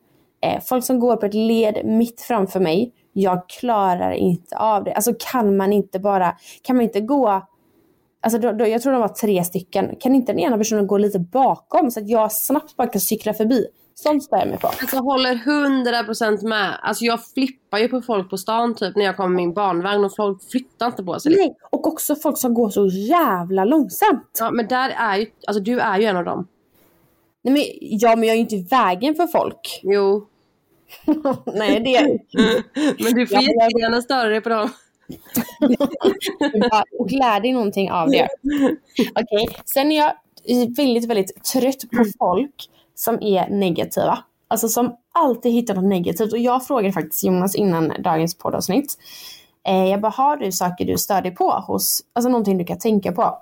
Eh, 0.43 0.63
folk 0.63 0.85
som 0.85 1.01
går 1.01 1.17
på 1.17 1.27
ett 1.27 1.35
led 1.35 1.81
mitt 1.85 2.21
framför 2.21 2.61
mig, 2.61 2.93
jag 3.13 3.49
klarar 3.49 4.13
inte 4.13 4.57
av 4.57 4.85
det. 4.85 4.93
Alltså 4.93 5.15
kan 5.33 5.57
man 5.57 5.73
inte 5.73 5.99
bara, 5.99 6.37
kan 6.63 6.77
man 6.77 6.83
inte 6.83 7.01
gå, 7.01 7.43
alltså 8.21 8.39
då, 8.39 8.53
då, 8.53 8.67
jag 8.67 8.83
tror 8.83 8.93
de 8.93 9.01
var 9.01 9.09
tre 9.09 9.45
stycken, 9.45 9.97
kan 10.01 10.15
inte 10.15 10.33
den 10.33 10.39
ena 10.39 10.59
personen 10.59 10.87
gå 10.87 10.99
lite 10.99 11.19
bakom 11.19 11.91
så 11.91 12.01
att 12.01 12.09
jag 12.09 12.33
snabbt 12.33 12.77
bara 12.77 12.89
kan 12.89 13.01
cykla 13.01 13.35
förbi? 13.35 13.67
Sånt 14.03 14.23
stör 14.25 14.37
jag 14.39 14.49
mig 14.49 14.59
på. 14.59 14.67
Alltså 14.67 14.97
håller 14.97 15.35
100% 15.35 16.47
med. 16.49 16.79
Alltså 16.83 17.05
jag 17.05 17.25
flippar 17.35 17.79
ju 17.79 17.89
på 17.89 18.03
folk 18.03 18.31
på 18.31 18.37
stan 18.39 18.75
typ 18.75 18.97
när 18.97 19.05
jag 19.05 19.17
kommer 19.17 19.29
med 19.29 19.37
min 19.37 19.53
barnvagn 19.53 20.05
och 20.05 20.17
folk 20.17 20.51
flyttar 20.51 20.87
inte 20.87 21.03
på 21.05 21.21
sig. 21.21 21.35
Nej, 21.37 21.57
och 21.71 21.87
också 21.87 22.17
folk 22.17 22.39
som 22.39 22.55
går 22.55 22.71
så 22.71 22.87
jävla 22.87 23.65
långsamt. 23.65 24.37
Ja 24.39 24.51
men 24.51 24.67
där 24.69 24.91
är 24.97 25.17
ju, 25.17 25.27
alltså 25.47 25.63
du 25.63 25.81
är 25.81 25.99
ju 25.99 26.05
en 26.05 26.17
av 26.17 26.25
dem. 26.25 26.47
Nej, 27.43 27.55
men, 27.55 27.65
ja, 27.81 28.17
men 28.17 28.23
jag 28.29 28.33
är 28.33 28.37
ju 28.37 28.41
inte 28.41 28.57
i 28.57 28.63
vägen 28.71 29.15
för 29.15 29.27
folk. 29.27 29.81
Jo. 29.83 30.27
Nej, 31.55 31.81
det 31.81 31.97
är 31.97 32.05
Men 33.05 33.15
du 33.15 33.27
får 33.27 33.37
Ja, 33.37 33.41
men 33.43 33.55
jag- 33.55 33.65
jättegärna 33.65 34.03
störa 34.03 34.29
dig 34.29 34.41
på 34.41 34.49
dem. 34.49 34.71
och 36.99 37.11
lär 37.13 37.41
dig 37.41 37.53
någonting 37.53 37.91
av 37.91 38.11
det. 38.11 38.29
Okej, 39.15 39.47
okay. 39.47 39.47
sen 39.65 39.93
är 39.93 39.97
jag 39.97 40.13
väldigt, 40.77 41.05
väldigt 41.05 41.45
trött 41.45 41.91
på 41.97 42.05
folk 42.19 42.69
som 43.01 43.23
är 43.23 43.51
negativa. 43.51 44.19
Alltså 44.49 44.69
som 44.69 44.97
alltid 45.13 45.53
hittar 45.53 45.75
något 45.75 45.85
negativt. 45.85 46.33
Och 46.33 46.39
jag 46.39 46.67
frågade 46.67 46.93
faktiskt 46.93 47.25
Jonas 47.25 47.55
innan 47.55 47.93
dagens 47.99 48.39
poddavsnitt. 48.39 48.99
Eh, 49.67 49.85
jag 49.85 50.01
bara, 50.01 50.13
har 50.13 50.37
du 50.37 50.53
saker 50.53 50.85
du 50.85 50.99
stör 50.99 51.23
dig 51.23 51.35
på 51.35 51.51
hos, 51.51 52.01
alltså 52.13 52.29
någonting 52.29 52.59
du 52.59 52.65
kan 52.65 52.79
tänka 52.79 53.13
på? 53.13 53.39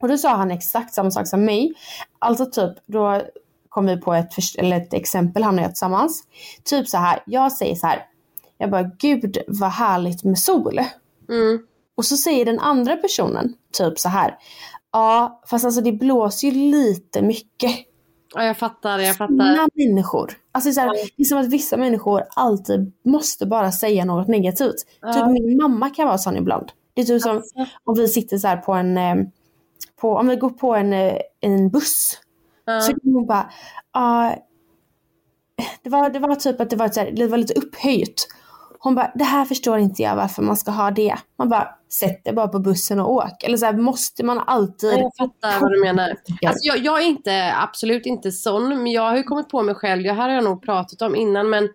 Och 0.00 0.08
då 0.08 0.18
sa 0.18 0.28
han 0.34 0.50
exakt 0.50 0.94
samma 0.94 1.10
sak 1.10 1.26
som 1.26 1.44
mig. 1.44 1.72
Alltså 2.18 2.46
typ, 2.46 2.72
då 2.86 3.22
kom 3.68 3.86
vi 3.86 3.96
på 3.96 4.14
ett, 4.14 4.32
eller 4.58 4.76
ett 4.76 4.94
exempel 4.94 5.42
han 5.42 5.58
och 5.58 5.64
jag 5.64 5.70
tillsammans. 5.70 6.22
Typ 6.64 6.88
så 6.88 6.96
här, 6.96 7.22
jag 7.26 7.52
säger 7.52 7.74
så 7.74 7.86
här. 7.86 8.06
Jag 8.58 8.70
bara, 8.70 8.90
gud 8.98 9.38
vad 9.46 9.70
härligt 9.70 10.24
med 10.24 10.38
sol. 10.38 10.80
Mm. 11.28 11.58
Och 11.96 12.04
så 12.04 12.16
säger 12.16 12.44
den 12.44 12.58
andra 12.58 12.96
personen 12.96 13.54
typ 13.72 13.98
så 13.98 14.08
här. 14.08 14.38
Ja, 14.92 15.42
fast 15.46 15.64
alltså 15.64 15.80
det 15.80 15.92
blåser 15.92 16.48
ju 16.48 16.70
lite 16.70 17.22
mycket. 17.22 17.87
Ja, 18.34 18.44
jag 18.44 18.56
fattar, 18.56 18.98
jag 18.98 19.16
fattar. 19.16 19.34
Många 19.34 19.68
människor. 19.74 20.32
Alltså 20.52 20.72
så 20.72 20.80
här, 20.80 20.92
det 21.16 21.22
är 21.22 21.24
som 21.24 21.38
att 21.38 21.52
vissa 21.52 21.76
människor 21.76 22.22
alltid 22.36 22.92
måste 23.04 23.46
bara 23.46 23.72
säga 23.72 24.04
något 24.04 24.28
negativt. 24.28 24.76
Ja. 25.00 25.12
Typ 25.12 25.26
min 25.26 25.56
mamma 25.56 25.90
kan 25.90 26.06
vara 26.06 26.18
sån 26.18 26.36
ibland. 26.36 26.72
Det 26.94 27.00
är 27.00 27.06
typ 27.06 27.22
som 27.22 27.36
alltså. 27.36 27.66
om 27.84 27.94
vi 27.94 28.08
sitter 28.08 28.38
så 28.38 28.56
på 28.66 28.72
en, 28.72 28.98
eh, 28.98 29.14
på, 30.00 30.14
om 30.14 30.28
vi 30.28 30.36
går 30.36 30.50
på 30.50 30.74
en, 30.74 30.92
eh, 30.92 31.18
en 31.40 31.70
buss. 31.70 32.20
Ja. 32.64 32.80
Så 32.80 32.92
kan 32.92 33.12
hon 33.14 33.26
bara, 33.26 33.50
uh, 33.98 34.38
det, 35.82 35.90
var, 35.90 36.10
det 36.10 36.18
var 36.18 36.34
typ 36.34 36.60
att 36.60 36.70
det 36.70 36.76
var, 36.76 36.88
så 36.88 37.00
här, 37.00 37.10
det 37.10 37.26
var 37.26 37.38
lite 37.38 37.54
upphöjt. 37.54 38.28
Hon 38.80 38.94
bara, 38.94 39.12
det 39.14 39.24
här 39.24 39.44
förstår 39.44 39.78
inte 39.78 40.02
jag 40.02 40.16
varför 40.16 40.42
man 40.42 40.56
ska 40.56 40.70
ha 40.70 40.90
det. 40.90 41.16
Man 41.38 41.48
bara, 41.48 41.68
sätt 41.92 42.24
dig 42.24 42.34
bara 42.34 42.48
på 42.48 42.58
bussen 42.58 43.00
och 43.00 43.12
åk. 43.12 43.42
Eller 43.44 43.56
så 43.56 43.66
här, 43.66 43.72
måste 43.72 44.24
man 44.24 44.38
alltid... 44.38 44.92
Jag 44.92 45.12
fattar 45.18 45.60
vad 45.60 45.72
du 45.72 45.80
menar. 45.80 46.08
Alltså, 46.46 46.66
jag, 46.66 46.78
jag, 46.78 47.02
är 47.02 47.06
inte, 47.06 47.54
absolut 47.56 48.06
inte 48.06 48.32
sån, 48.32 48.68
men 48.68 48.86
jag 48.86 49.02
har 49.02 49.16
ju 49.16 49.22
kommit 49.22 49.48
på 49.48 49.62
mig 49.62 49.74
själv, 49.74 50.02
det 50.02 50.12
här 50.12 50.28
har 50.28 50.34
jag 50.34 50.44
nog 50.44 50.62
pratat 50.62 51.02
om 51.02 51.16
innan, 51.16 51.50
men 51.50 51.68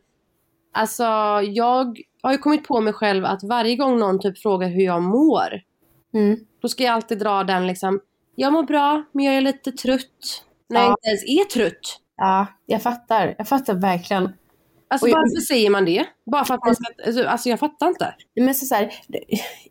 alltså 0.74 1.03
jag 1.43 1.98
har 2.24 2.31
ju 2.31 2.38
kommit 2.38 2.67
på 2.67 2.81
mig 2.81 2.93
själv 2.93 3.25
att 3.25 3.43
varje 3.43 3.75
gång 3.75 4.00
någon 4.00 4.19
typ 4.19 4.38
frågar 4.38 4.69
hur 4.69 4.83
jag 4.83 5.01
mår, 5.01 5.62
mm. 6.13 6.39
då 6.62 6.67
ska 6.67 6.83
jag 6.83 6.93
alltid 6.93 7.19
dra 7.19 7.43
den 7.43 7.67
liksom, 7.67 8.00
jag 8.36 8.53
mår 8.53 8.63
bra, 8.63 9.03
men 9.12 9.25
jag 9.25 9.36
är 9.36 9.41
lite 9.41 9.72
trött. 9.72 10.43
När 10.69 10.79
ja. 10.79 10.86
jag 10.86 10.91
inte 10.91 11.07
ens 11.10 11.24
är 11.24 11.60
trött. 11.60 12.00
Ja, 12.17 12.48
jag 12.65 12.81
fattar. 12.81 13.36
Jag 13.38 13.48
fattar 13.48 13.74
verkligen. 13.74 14.33
Alltså 14.93 15.07
jag, 15.07 15.15
varför 15.15 15.41
säger 15.41 15.69
man 15.69 15.85
det? 15.85 16.05
Bara 16.31 16.45
för 16.45 16.53
att 16.53 16.65
man 16.65 16.75
ska, 16.75 16.85
alltså, 17.05 17.23
alltså 17.23 17.50
jag 17.50 17.59
fattar 17.59 17.88
inte. 17.88 18.15
Men 18.35 18.55
så, 18.55 18.65
så 18.65 18.75
här, 18.75 18.93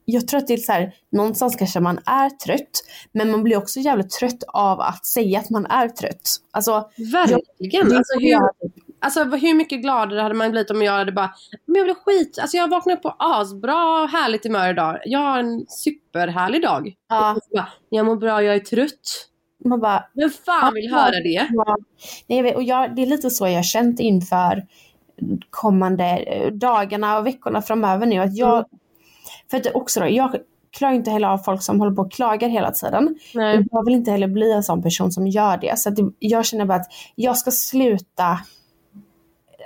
jag 0.05 0.29
tror 0.29 0.39
att 0.39 0.47
det 0.47 0.55
är 0.55 0.59
så 0.59 0.73
här, 0.73 0.95
någonstans 1.13 1.57
kanske 1.57 1.81
man 1.81 1.99
är 2.07 2.31
trött, 2.31 2.85
men 3.13 3.31
man 3.31 3.43
blir 3.43 3.57
också 3.57 3.81
jävligt 3.81 4.11
trött 4.11 4.43
av 4.49 4.81
att 4.81 5.07
säga 5.07 5.39
att 5.39 5.51
man 5.51 5.67
är 5.67 5.89
trött. 5.89 6.37
Alltså, 6.51 6.91
Verkligen. 7.13 7.41
Jag, 7.59 7.93
alltså, 7.97 8.19
hur, 8.19 8.39
alltså 9.01 9.25
hur 9.25 9.55
mycket 9.55 9.83
gladare 9.83 10.21
hade 10.21 10.35
man 10.35 10.51
blivit 10.51 10.71
om 10.71 10.83
jag 10.83 10.93
hade 10.93 11.13
bara, 11.13 11.35
men 11.67 11.77
jag 11.77 11.87
blir 11.87 11.95
skit, 11.95 12.39
alltså 12.39 12.57
jag 12.57 12.69
vaknade 12.69 12.97
upp 12.97 13.03
på 13.03 13.17
asbra 13.19 14.07
härligt 14.07 14.45
humör 14.45 14.71
idag. 14.71 14.99
Jag 15.05 15.19
har 15.19 15.39
en 15.39 15.67
superhärlig 15.69 16.63
dag. 16.63 16.95
Ja. 17.09 17.39
Jag, 17.51 17.59
bara, 17.59 17.69
jag 17.89 18.07
mår 18.07 18.17
bra, 18.17 18.43
jag 18.43 18.55
är 18.55 18.61
trött. 18.61 19.29
Man 19.65 19.81
bara, 19.81 20.05
Vem 20.15 20.31
fan 20.31 20.75
vill 20.75 20.95
höra 20.95 21.11
det? 21.11 21.49
Ja. 21.51 21.77
Nej, 22.27 22.39
jag 22.39 22.43
vet, 22.43 22.57
och 22.57 22.63
jag, 22.63 22.97
det 22.97 23.03
är 23.03 23.07
lite 23.07 23.31
så 23.31 23.47
jag 23.47 23.55
har 23.55 23.63
känt 23.63 24.01
inför 24.01 24.63
kommande 25.51 26.05
eh, 26.05 26.53
dagarna 26.53 27.19
och 27.19 27.27
veckorna 27.27 27.63
framöver 27.63 28.07
nu. 28.07 28.19
Att 28.19 28.37
jag, 28.37 28.55
mm. 28.55 28.65
För 29.51 29.57
att 29.57 29.75
också 29.75 30.01
då, 30.01 30.09
jag 30.09 30.37
klarar 30.71 30.95
inte 30.95 31.11
heller 31.11 31.29
av 31.29 31.39
folk 31.39 31.63
som 31.63 31.81
håller 31.81 31.93
på 31.93 32.03
och 32.03 32.13
klagar 32.13 32.49
hela 32.49 32.71
tiden. 32.71 33.19
Nej. 33.35 33.67
Jag 33.71 33.85
vill 33.85 33.95
inte 33.95 34.11
heller 34.11 34.29
bli 34.29 34.53
en 34.53 34.63
sån 34.63 34.83
person 34.83 35.13
som 35.13 35.27
gör 35.27 35.57
det. 35.57 35.79
Så 35.79 35.89
att 35.89 35.95
jag 36.19 36.45
känner 36.45 36.65
bara 36.65 36.79
att 36.79 36.93
jag 37.15 37.39
ska 37.39 37.51
sluta 37.51 38.39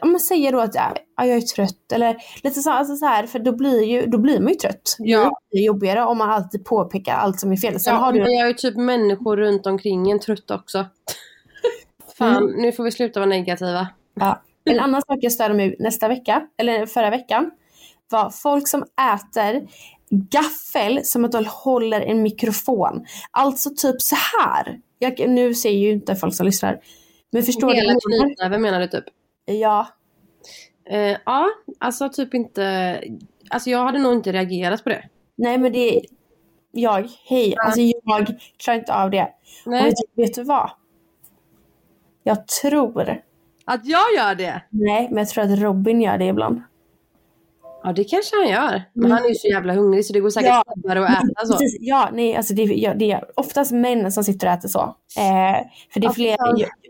om 0.02 0.10
man 0.10 0.20
säger 0.20 0.52
då 0.52 0.60
att 0.60 0.74
ja, 0.74 0.94
jag 1.16 1.28
är 1.28 1.40
trött 1.40 1.92
eller 1.92 2.16
lite 2.42 2.60
så, 2.60 2.70
alltså 2.70 2.96
så 2.96 3.06
här, 3.06 3.26
för 3.26 3.38
då 3.38 3.52
blir, 3.52 3.82
ju, 3.82 4.06
då 4.06 4.18
blir 4.18 4.40
man 4.40 4.48
ju 4.48 4.54
trött. 4.54 4.96
Ja. 4.98 5.40
Det 5.50 5.58
är 5.58 5.62
jobbigare 5.62 6.04
om 6.04 6.18
man 6.18 6.30
alltid 6.30 6.64
påpekar 6.64 7.14
allt 7.14 7.40
som 7.40 7.52
är 7.52 7.56
fel. 7.56 7.80
Sen 7.80 7.94
ja, 7.94 8.00
har 8.00 8.12
du... 8.12 8.22
men 8.22 8.32
jag 8.32 8.44
är 8.44 8.48
ju 8.48 8.54
typ 8.54 8.76
människor 8.76 9.36
runt 9.36 9.66
omkring 9.66 10.10
en 10.10 10.20
trött 10.20 10.50
också. 10.50 10.86
Fan, 12.18 12.36
mm. 12.36 12.62
nu 12.62 12.72
får 12.72 12.84
vi 12.84 12.92
sluta 12.92 13.20
vara 13.20 13.30
negativa. 13.30 13.88
Ja. 14.14 14.42
En 14.70 14.80
annan 14.80 15.02
sak 15.02 15.18
jag 15.20 15.32
störde 15.32 15.54
mig 15.54 15.76
nästa 15.78 16.08
vecka, 16.08 16.46
eller 16.58 16.86
förra 16.86 17.10
veckan, 17.10 17.50
var 18.10 18.30
folk 18.30 18.68
som 18.68 18.84
äter 19.14 19.68
gaffel 20.10 21.04
som 21.04 21.24
att 21.24 21.32
de 21.32 21.44
håller 21.48 22.00
en 22.00 22.22
mikrofon. 22.22 23.06
Alltså 23.30 23.70
typ 23.70 24.02
så 24.02 24.16
här. 24.16 24.80
Jag, 24.98 25.28
nu 25.28 25.54
ser 25.54 25.70
ju 25.70 25.90
inte 25.90 26.16
folk 26.16 26.34
som 26.34 26.46
lyssnar. 26.46 26.80
Men 27.32 27.42
förstår 27.42 27.74
Hela 27.74 27.92
du? 27.92 28.12
Hela 28.12 28.24
knytnäven 28.24 28.62
menar 28.62 28.80
du 28.80 28.86
typ? 28.86 29.04
Ja. 29.44 29.86
Eh, 30.90 31.16
ja, 31.26 31.48
alltså 31.78 32.08
typ 32.08 32.34
inte... 32.34 33.00
Alltså 33.50 33.70
jag 33.70 33.84
hade 33.84 33.98
nog 33.98 34.12
inte 34.12 34.32
reagerat 34.32 34.84
på 34.84 34.88
det. 34.88 35.08
Nej 35.36 35.58
men 35.58 35.72
det... 35.72 36.02
Jag, 36.72 37.08
hej, 37.24 37.54
ja. 37.56 37.62
alltså 37.64 37.80
jag 37.80 38.40
klarar 38.56 38.78
inte 38.78 38.94
av 38.94 39.10
det. 39.10 39.28
Nej. 39.66 39.80
Och 39.80 39.86
vet, 39.86 40.28
vet 40.28 40.34
du 40.34 40.42
vad? 40.42 40.70
Jag 42.22 42.46
tror 42.48 43.20
att 43.66 43.86
jag 43.86 44.04
gör 44.16 44.34
det? 44.34 44.62
Nej, 44.70 45.08
men 45.10 45.18
jag 45.18 45.28
tror 45.28 45.44
att 45.44 45.58
Robin 45.58 46.00
gör 46.00 46.18
det 46.18 46.24
ibland. 46.24 46.62
Ja, 47.82 47.92
det 47.92 48.04
kanske 48.04 48.36
han 48.36 48.48
gör. 48.48 48.82
Men 48.92 49.04
mm. 49.04 49.16
han 49.16 49.24
är 49.24 49.28
ju 49.28 49.34
så 49.34 49.48
jävla 49.48 49.74
hungrig 49.74 50.04
så 50.04 50.12
det 50.12 50.20
går 50.20 50.30
säkert 50.30 50.48
ja. 50.48 50.62
snabbare 50.74 51.04
att 51.04 51.10
äta 51.10 51.46
så. 51.46 51.52
Precis. 51.52 51.76
Ja, 51.80 52.08
nej, 52.12 52.36
alltså 52.36 52.54
det, 52.54 52.62
ja, 52.62 52.94
det 52.94 53.12
är 53.12 53.24
oftast 53.34 53.72
män 53.72 54.12
som 54.12 54.24
sitter 54.24 54.46
och 54.46 54.52
äter 54.52 54.68
så. 54.68 54.80
Eh, 55.18 55.56
för 55.92 56.00
det 56.00 56.06
är 56.06 56.12
fler, 56.12 56.36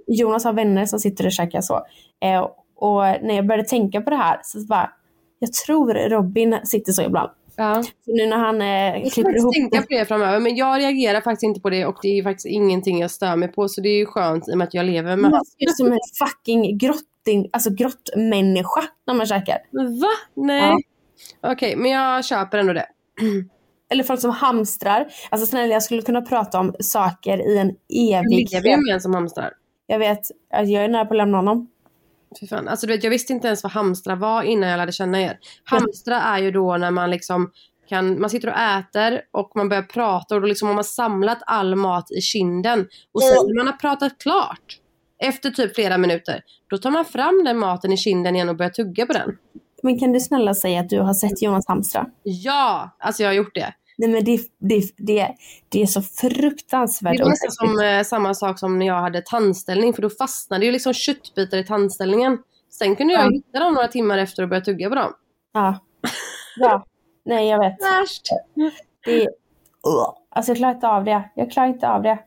Jonas 0.07 0.45
har 0.45 0.53
vänner 0.53 0.87
som 0.87 0.99
sitter 0.99 1.27
och 1.27 1.33
käkar 1.33 1.61
så. 1.61 1.87
Eh, 2.23 2.49
och 2.77 3.03
när 3.03 3.35
jag 3.35 3.47
började 3.47 3.69
tänka 3.69 4.01
på 4.01 4.11
det 4.11 4.17
här 4.17 4.41
så 4.43 4.67
bara, 4.67 4.91
jag 5.39 5.53
tror 5.53 5.95
Robin 5.95 6.59
sitter 6.65 6.93
så 6.93 7.03
ibland. 7.03 7.31
Ja. 7.57 7.83
Så 7.83 8.13
nu 8.13 8.27
när 8.27 8.37
han 8.37 8.63
eh, 8.63 9.11
klipper 9.11 9.37
ihop... 9.37 9.57
Jag 9.57 9.71
tänka 9.71 9.83
på 9.83 9.87
det 9.89 10.05
framöver, 10.05 10.41
men 10.41 10.57
jag 10.57 10.81
reagerar 10.81 11.21
faktiskt 11.21 11.43
inte 11.43 11.61
på 11.61 11.71
det 11.71 11.87
och 11.87 11.99
det 12.03 12.19
är 12.19 12.23
faktiskt 12.23 12.47
ingenting 12.47 13.01
jag 13.01 13.11
stör 13.11 13.37
mig 13.37 13.49
på 13.49 13.69
så 13.69 13.81
det 13.81 13.89
är 13.89 13.97
ju 13.97 14.07
skönt 14.07 14.49
i 14.49 14.53
och 14.53 14.59
med 14.59 14.67
att 14.69 14.75
jag 14.75 14.87
lever 14.87 15.17
med 15.17 15.31
Man 15.31 15.45
ser 15.45 15.71
ut 15.71 15.77
som 15.77 15.93
en 15.93 15.99
fucking 16.19 16.79
grotting, 16.79 17.49
alltså 17.53 17.71
grottmänniska 17.71 18.85
när 19.07 19.15
man 19.15 19.27
käkar. 19.27 19.59
Va? 20.01 20.09
Nej. 20.35 20.61
Ja. 20.61 20.79
Okej, 21.41 21.53
okay, 21.53 21.77
men 21.77 21.91
jag 21.91 22.25
köper 22.25 22.59
ändå 22.59 22.73
det. 22.73 22.87
Eller 23.91 24.05
folk 24.05 24.21
som 24.21 24.31
hamstrar. 24.31 25.07
Alltså 25.31 25.47
snälla 25.47 25.73
jag 25.73 25.83
skulle 25.83 26.03
kunna 26.03 26.23
prata 26.23 26.61
om 26.61 26.75
saker 26.81 27.39
i 27.39 27.59
en 27.59 27.69
evighet. 27.89 28.53
Lever 28.53 28.69
ju 28.69 28.77
med 28.77 28.95
en 28.95 29.01
som 29.01 29.15
hamstrar. 29.15 29.53
Jag 29.87 29.99
vet, 29.99 30.21
jag 30.51 30.71
är 30.71 30.89
nära 30.89 31.05
på 31.05 31.15
att 31.15 31.17
lämna 31.17 31.39
honom. 31.39 31.69
Fy 32.41 32.47
fan. 32.47 32.69
Alltså, 32.69 32.87
du 32.87 32.93
vet, 32.93 33.05
jag 33.05 33.11
visste 33.11 33.33
inte 33.33 33.47
ens 33.47 33.63
vad 33.63 33.73
hamstra 33.73 34.15
var 34.15 34.43
innan 34.43 34.69
jag 34.69 34.79
lärde 34.79 34.93
känna 34.93 35.21
er. 35.21 35.39
Hamstra 35.65 36.23
är 36.23 36.39
ju 36.39 36.51
då 36.51 36.77
när 36.77 36.91
man 36.91 37.11
liksom 37.11 37.51
kan, 37.89 38.21
man 38.21 38.31
sitter 38.31 38.49
och 38.49 38.59
äter 38.59 39.21
och 39.33 39.53
man 39.55 39.69
börjar 39.69 39.83
prata 39.83 40.35
och 40.35 40.41
då 40.41 40.47
liksom 40.47 40.69
har 40.69 40.75
man 40.75 40.85
samlat 40.85 41.39
all 41.47 41.77
mat 41.77 42.11
i 42.11 42.21
kinden. 42.21 42.87
Och 43.13 43.23
sen 43.23 43.47
när 43.47 43.57
man 43.57 43.67
har 43.67 43.77
pratat 43.77 44.19
klart, 44.19 44.79
efter 45.23 45.51
typ 45.51 45.75
flera 45.75 45.99
minuter, 45.99 46.41
då 46.71 46.79
tar 46.79 46.91
man 46.91 47.05
fram 47.05 47.45
den 47.45 47.59
maten 47.59 47.93
i 47.93 47.97
kinden 47.97 48.37
igen 48.37 48.49
och 48.49 48.57
börjar 48.57 48.71
tugga 48.71 49.07
på 49.07 49.13
den. 49.13 49.37
Men 49.83 49.99
kan 49.99 50.13
du 50.13 50.21
snälla 50.21 50.55
säga 50.55 50.81
att 50.81 50.89
du 50.89 51.01
har 51.01 51.15
sett 51.15 51.43
Jonas 51.43 51.69
hamstra? 51.69 52.07
Ja, 52.23 52.97
alltså 52.99 53.23
jag 53.23 53.31
har 53.31 53.35
gjort 53.35 53.55
det. 53.55 53.75
Nej 53.99 54.09
men 54.09 54.25
det, 54.25 54.41
det, 54.59 54.83
det, 54.97 55.29
det 55.69 55.83
är 55.83 55.87
så 55.87 56.03
fruktansvärt 56.03 57.17
Det 57.17 57.23
är 57.23 57.29
nästan 57.29 57.51
som 57.51 57.81
eh, 57.81 58.03
samma 58.03 58.35
sak 58.35 58.59
som 58.59 58.79
när 58.79 58.87
jag 58.87 59.01
hade 59.01 59.23
tandställning 59.23 59.93
för 59.93 60.03
då 60.03 60.11
fastnade 60.11 60.67
ju 60.67 60.73
liksom 60.73 60.95
köttbitar 60.95 61.59
i 61.59 61.65
tandställningen. 61.65 62.39
Sen 62.71 62.97
kunde 62.97 63.13
jag 63.13 63.27
ja. 63.27 63.31
hitta 63.31 63.59
dem 63.59 63.75
några 63.75 63.89
timmar 63.89 64.19
efter 64.19 64.43
och 64.43 64.49
börja 64.49 64.63
tugga 64.63 64.89
på 64.89 64.95
dem. 64.95 65.13
Ja. 65.53 65.79
Ja. 66.57 66.87
Nej 67.25 67.49
jag 67.49 67.59
vet. 67.59 67.77
Värst. 67.83 68.29
Det, 69.05 69.29
alltså 70.31 70.51
jag 70.51 70.57
klarar 70.57 70.75
inte 70.75 70.89
av 70.89 71.05
det. 71.05 71.31
Jag 71.35 71.51
klarar 71.51 71.69
inte 71.69 71.89
av 71.89 72.03
det. 72.03 72.19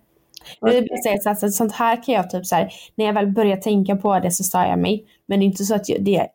Okay. 0.61 0.87
Jag 1.23 1.37
så 1.37 1.49
sånt 1.49 1.71
här 1.71 2.03
kan 2.03 2.15
jag 2.15 2.29
typ 2.29 2.45
så 2.45 2.55
här, 2.55 2.69
när 2.95 3.05
jag 3.05 3.13
väl 3.13 3.27
börjar 3.27 3.57
tänka 3.57 3.95
på 3.95 4.19
det 4.19 4.31
så 4.31 4.43
stör 4.43 4.65
jag 4.65 4.79
mig. 4.79 5.05
Men 5.25 5.39
det 5.39 5.43
är 5.43 5.47
inte 5.47 5.63
så 5.63 5.75
att 5.75 5.85
det 5.99 6.15
är 6.15 6.29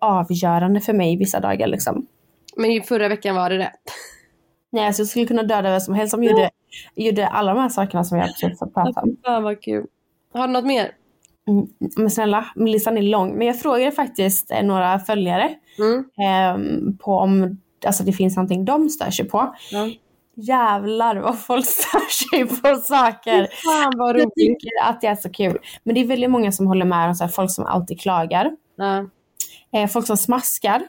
avgörande 0.00 0.80
för 0.80 0.92
mig 0.92 1.16
vissa 1.16 1.40
dagar 1.40 1.66
liksom. 1.66 2.06
Men 2.56 2.82
förra 2.82 3.08
veckan 3.08 3.34
var 3.34 3.50
det 3.50 3.58
det. 3.58 3.72
Nej, 4.74 4.86
alltså 4.86 5.02
jag 5.02 5.08
skulle 5.08 5.26
kunna 5.26 5.42
döda 5.42 5.70
vem 5.70 5.80
som 5.80 5.94
helst 5.94 6.10
som 6.10 6.24
ja. 6.24 6.30
gjorde, 6.30 6.50
gjorde 6.94 7.28
alla 7.28 7.54
de 7.54 7.60
här 7.60 7.68
sakerna 7.68 8.04
som 8.04 8.18
jag 8.18 8.26
precis 8.26 8.60
har 8.60 8.66
pratat 8.66 9.04
om. 9.04 9.16
Fan 9.24 9.42
vad 9.42 9.62
kul. 9.62 9.86
Har 10.32 10.46
du 10.46 10.52
något 10.52 10.64
mer? 10.64 10.90
Mm, 11.48 11.66
men 11.96 12.10
snälla, 12.10 12.46
listan 12.56 12.98
är 12.98 13.02
lång. 13.02 13.38
Men 13.38 13.46
jag 13.46 13.60
frågade 13.60 13.92
faktiskt 13.92 14.50
eh, 14.50 14.62
några 14.62 14.98
följare 14.98 15.54
mm. 15.78 15.98
eh, 15.98 16.94
på 16.98 17.12
om 17.12 17.58
alltså, 17.86 18.04
det 18.04 18.12
finns 18.12 18.36
någonting 18.36 18.64
de 18.64 18.88
stör 18.88 19.10
sig 19.10 19.28
på. 19.28 19.54
Mm. 19.72 19.92
Jävlar 20.36 21.16
vad 21.16 21.38
folk 21.38 21.66
stör 21.66 22.28
sig 22.30 22.46
på 22.46 22.76
saker. 22.76 23.48
Fan 23.64 23.92
vad 23.96 24.16
roligt. 24.16 24.32
Jag 24.34 24.60
tycker 24.60 24.70
att 24.82 25.00
det 25.00 25.06
är 25.06 25.14
så 25.16 25.30
kul. 25.30 25.58
Men 25.84 25.94
det 25.94 26.00
är 26.00 26.06
väldigt 26.06 26.30
många 26.30 26.52
som 26.52 26.66
håller 26.66 26.84
med 26.84 27.08
om 27.08 27.14
så 27.14 27.24
här, 27.24 27.30
folk 27.30 27.50
som 27.50 27.66
alltid 27.66 28.00
klagar. 28.00 28.50
Mm. 28.78 29.10
Eh, 29.72 29.88
folk 29.88 30.06
som 30.06 30.16
smaskar. 30.16 30.82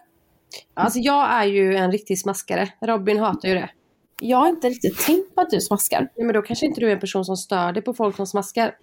Alltså 0.74 1.00
jag 1.00 1.34
är 1.34 1.46
ju 1.46 1.76
en 1.76 1.92
riktig 1.92 2.20
smaskare. 2.20 2.70
Robin 2.82 3.20
hatar 3.20 3.50
ju 3.50 3.56
det. 3.56 3.70
Jag 4.22 4.38
har 4.38 4.50
inte 4.50 4.70
riktigt 4.70 5.00
tänkt 5.00 5.36
på 5.36 5.42
att 5.42 5.50
du 5.50 5.62
smaskar. 5.62 6.00
Nej, 6.00 6.26
men 6.26 6.34
då 6.34 6.42
kanske 6.42 6.66
inte 6.66 6.82
du 6.82 6.88
är 6.90 6.94
en 6.94 7.00
person 7.00 7.26
som 7.26 7.38
stör 7.38 7.72
dig 7.72 7.84
på 7.84 7.94
folk 7.94 8.16
som 8.16 8.28
smaskar. 8.28 8.76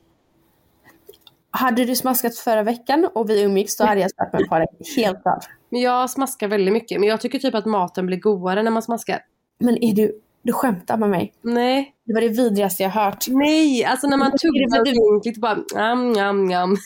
Hade 1.50 1.84
du 1.84 1.96
smaskat 1.96 2.36
förra 2.36 2.62
veckan 2.62 3.08
och 3.14 3.30
vi 3.30 3.42
umgicks 3.42 3.76
då 3.76 3.84
hade 3.84 4.00
jag 4.00 4.10
stört 4.10 4.32
mig 4.32 4.48
på 4.48 4.58
det. 4.58 4.66
Helt 4.96 5.22
klart. 5.22 5.44
Men 5.70 5.80
jag 5.80 6.10
smaskar 6.10 6.48
väldigt 6.48 6.72
mycket. 6.72 7.00
Men 7.00 7.08
jag 7.08 7.20
tycker 7.20 7.38
typ 7.38 7.54
att 7.54 7.66
maten 7.66 8.06
blir 8.06 8.20
godare 8.20 8.62
när 8.62 8.70
man 8.70 8.82
smaskar. 8.82 9.20
Men 9.58 9.84
är 9.84 9.94
du, 9.94 10.20
du 10.42 10.52
skämtar 10.52 10.96
med 10.96 11.10
mig? 11.10 11.32
Nej. 11.42 11.94
Det 12.04 12.14
var 12.14 12.20
det 12.20 12.28
vidrigaste 12.28 12.82
jag 12.82 12.90
hört. 12.90 13.26
Nej, 13.28 13.84
alltså 13.84 14.06
när 14.06 14.16
man 14.16 14.30
tuggar 14.38 14.98
ordentligt 15.08 15.40
bara 15.40 15.58
njam, 15.74 16.12
njam, 16.12 16.44
njam. 16.44 16.76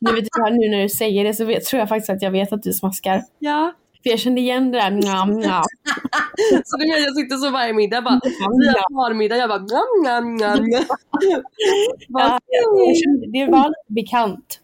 Nu, 0.00 0.12
vet 0.12 0.28
jag, 0.38 0.52
nu 0.52 0.68
när 0.68 0.82
du 0.82 0.88
säger 0.88 1.24
det 1.24 1.34
så 1.34 1.44
vet, 1.44 1.64
tror 1.64 1.80
jag 1.80 1.88
faktiskt 1.88 2.10
att 2.10 2.22
jag 2.22 2.30
vet 2.30 2.52
att 2.52 2.62
du 2.62 2.72
smaskar. 2.72 3.22
Ja. 3.38 3.72
För 4.06 4.10
jag 4.10 4.20
kände 4.20 4.40
igen 4.40 4.72
det 4.72 4.78
där 4.78 4.90
njam, 4.90 5.30
njam. 5.30 5.64
Så 6.64 6.76
det 6.76 6.84
jag 6.84 7.16
sitter 7.16 7.36
så 7.36 7.50
varje 7.50 7.72
middag 7.72 8.02
bara. 8.02 8.20
Vi 8.24 8.68
har 8.68 9.08
parmiddag, 9.08 9.36
jag 9.36 9.48
bara 9.48 9.58
njam, 9.58 10.02
njam, 10.02 10.34
njam. 10.34 10.82
Ja, 12.08 12.40
kände, 13.04 13.26
det 13.26 13.50
var 13.52 13.68
lite 13.68 13.92
bekant. 13.92 14.60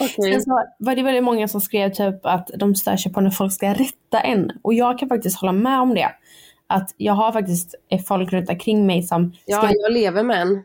Okej. 0.00 0.32
Sen 0.32 0.42
så 0.42 0.62
var 0.78 0.94
det 0.94 1.02
väldigt 1.02 1.24
många 1.24 1.48
som 1.48 1.60
skrev 1.60 1.92
typ 1.92 2.26
att 2.26 2.50
de 2.56 2.74
stör 2.74 2.96
sig 2.96 3.12
på 3.12 3.20
när 3.20 3.30
folk 3.30 3.52
ska 3.52 3.74
rätta 3.74 4.20
en. 4.20 4.52
Och 4.62 4.74
jag 4.74 4.98
kan 4.98 5.08
faktiskt 5.08 5.40
hålla 5.40 5.52
med 5.52 5.80
om 5.80 5.94
det. 5.94 6.08
Att 6.66 6.94
jag 6.96 7.12
har 7.12 7.32
faktiskt 7.32 7.74
folk 8.08 8.32
runt 8.32 8.50
omkring 8.50 8.86
mig 8.86 9.02
som 9.02 9.32
Ja, 9.46 9.70
jag 9.72 9.92
lever 9.92 10.22
med 10.22 10.42
en. 10.42 10.64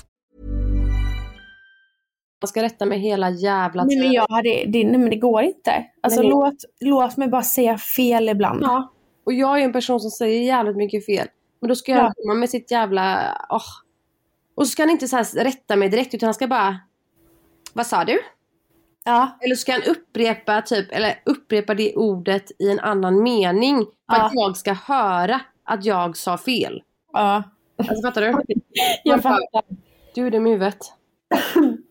Man 2.41 2.47
ska 2.47 2.63
rätta 2.63 2.85
mig 2.85 2.99
hela 2.99 3.29
jävla 3.29 3.83
Nej 3.83 3.95
men, 3.97 4.01
tiden. 4.03 4.13
jag 4.13 4.27
hade, 4.35 4.49
det, 4.67 4.83
nej 4.83 4.97
men 4.97 5.09
det 5.09 5.15
går 5.15 5.41
inte. 5.43 5.85
Alltså 6.01 6.21
Nej. 6.21 6.29
låt, 6.29 6.55
låt 6.79 7.17
mig 7.17 7.27
bara 7.27 7.43
säga 7.43 7.77
fel 7.77 8.29
ibland. 8.29 8.63
Ja. 8.63 8.91
Och 9.25 9.33
jag 9.33 9.59
är 9.59 9.63
en 9.65 9.73
person 9.73 9.99
som 9.99 10.11
säger 10.11 10.43
jävligt 10.43 10.75
mycket 10.77 11.05
fel. 11.05 11.27
Men 11.59 11.67
då 11.69 11.75
ska 11.75 11.91
Ja. 11.91 12.01
han 12.01 12.13
komma 12.17 12.33
med 12.33 12.49
sitt 12.49 12.71
jävla... 12.71 13.35
åh. 13.49 13.61
Och 14.55 14.67
så 14.67 14.71
ska 14.71 14.81
han 14.83 14.89
inte 14.89 15.07
så 15.07 15.15
här 15.15 15.43
rätta 15.43 15.75
mig 15.75 15.89
direkt 15.89 16.13
utan 16.13 16.27
han 16.27 16.33
ska 16.33 16.47
bara... 16.47 16.79
Vad 17.73 17.87
sa 17.87 18.03
du? 18.05 18.19
Ja. 19.05 19.37
Eller 19.41 19.55
så 19.55 19.61
ska 19.61 19.71
han 19.71 19.83
upprepa 19.83 20.61
typ, 20.61 20.91
eller 20.91 21.21
upprepa 21.25 21.73
det 21.73 21.95
ordet 21.95 22.51
i 22.59 22.71
en 22.71 22.79
annan 22.79 23.23
mening. 23.23 23.77
För 23.77 24.17
Ja. 24.17 24.25
att 24.25 24.31
jag 24.33 24.57
ska 24.57 24.73
höra 24.73 25.41
att 25.63 25.85
jag 25.85 26.17
sa 26.17 26.37
fel. 26.37 26.83
ja. 27.13 27.43
Alltså 27.77 28.01
fattar 28.07 28.21
du? 28.21 28.27
Jag 29.03 29.21
fattar. 29.21 29.63
Du 30.15 30.27
är 30.27 30.31
dum 30.31 30.47
i 30.47 30.49
huvudet. 30.51 30.77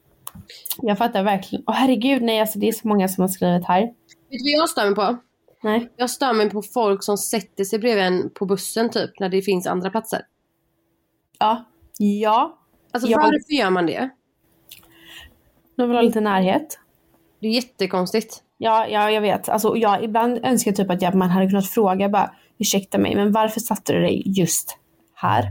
Jag 0.83 0.99
fattar 0.99 1.23
verkligen. 1.23 1.64
Åh 1.66 1.75
herregud, 1.75 2.23
nej 2.23 2.40
alltså 2.40 2.59
det 2.59 2.69
är 2.69 2.73
så 2.73 2.88
många 2.88 3.09
som 3.09 3.23
har 3.23 3.29
skrivit 3.29 3.64
här. 3.66 3.81
Vet 3.81 3.93
du 4.31 4.53
vad 4.55 4.62
jag 4.62 4.69
stör 4.69 4.87
mig 4.87 4.95
på? 4.95 5.16
Nej. 5.62 5.93
Jag 5.97 6.11
stör 6.11 6.33
mig 6.33 6.51
på 6.51 6.62
folk 6.62 7.05
som 7.05 7.19
sätter 7.19 7.64
sig 7.64 7.79
bredvid 7.79 8.05
en 8.05 8.31
på 8.35 8.47
bussen 8.47 8.90
typ 8.90 9.11
när 9.21 9.29
det 9.29 9.43
finns 9.43 9.66
andra 9.66 9.90
platser. 9.90 10.21
Ja. 11.38 11.64
Ja. 11.99 12.59
Alltså 12.93 13.11
Ja. 13.11 13.19
varför 13.19 13.53
gör 13.53 13.71
man 13.71 13.87
det? 13.87 14.11
De 15.77 15.88
vill 15.88 15.97
ha 15.97 16.03
lite 16.03 16.21
närhet. 16.21 16.79
Det 17.40 17.47
är 17.47 17.51
jättekonstigt. 17.51 18.43
Ja, 18.59 18.87
ja 18.88 19.11
jag 19.11 19.21
vet. 19.21 19.49
Alltså, 19.49 19.77
jag 19.77 20.05
ibland 20.05 20.38
önskar 20.45 20.71
jag 20.71 20.77
typ 20.77 20.90
att 20.90 21.03
jag, 21.03 21.14
man 21.14 21.31
hade 21.31 21.47
kunnat 21.49 21.71
fråga 21.71 22.09
bara 22.09 22.35
ursäkta 22.59 22.99
mig, 22.99 23.14
men 23.14 23.33
varför 23.33 23.61
satte 23.61 23.93
du 23.93 24.01
dig 24.01 24.23
just 24.27 24.79
här? 25.14 25.45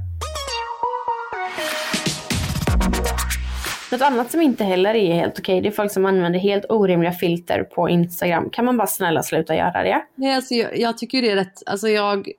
Något 3.91 4.01
annat 4.01 4.31
som 4.31 4.41
inte 4.41 4.63
heller 4.63 4.95
är 4.95 5.13
helt 5.13 5.39
okej, 5.39 5.61
det 5.61 5.69
är 5.69 5.71
folk 5.71 5.91
som 5.91 6.05
använder 6.05 6.39
helt 6.39 6.65
orimliga 6.69 7.11
filter 7.11 7.63
på 7.63 7.89
Instagram. 7.89 8.49
Kan 8.49 8.65
man 8.65 8.77
bara 8.77 8.87
snälla 8.87 9.23
sluta 9.23 9.55
göra 9.55 9.83
det? 9.83 10.01
Nej, 10.15 10.35
alltså, 10.35 10.53
jag, 10.53 10.77
jag 10.77 10.97
tycker 10.97 11.21
det 11.21 11.31
är 11.31 11.35
rätt. 11.35 11.63
Alltså, 11.65 11.87
jag, 11.87 12.31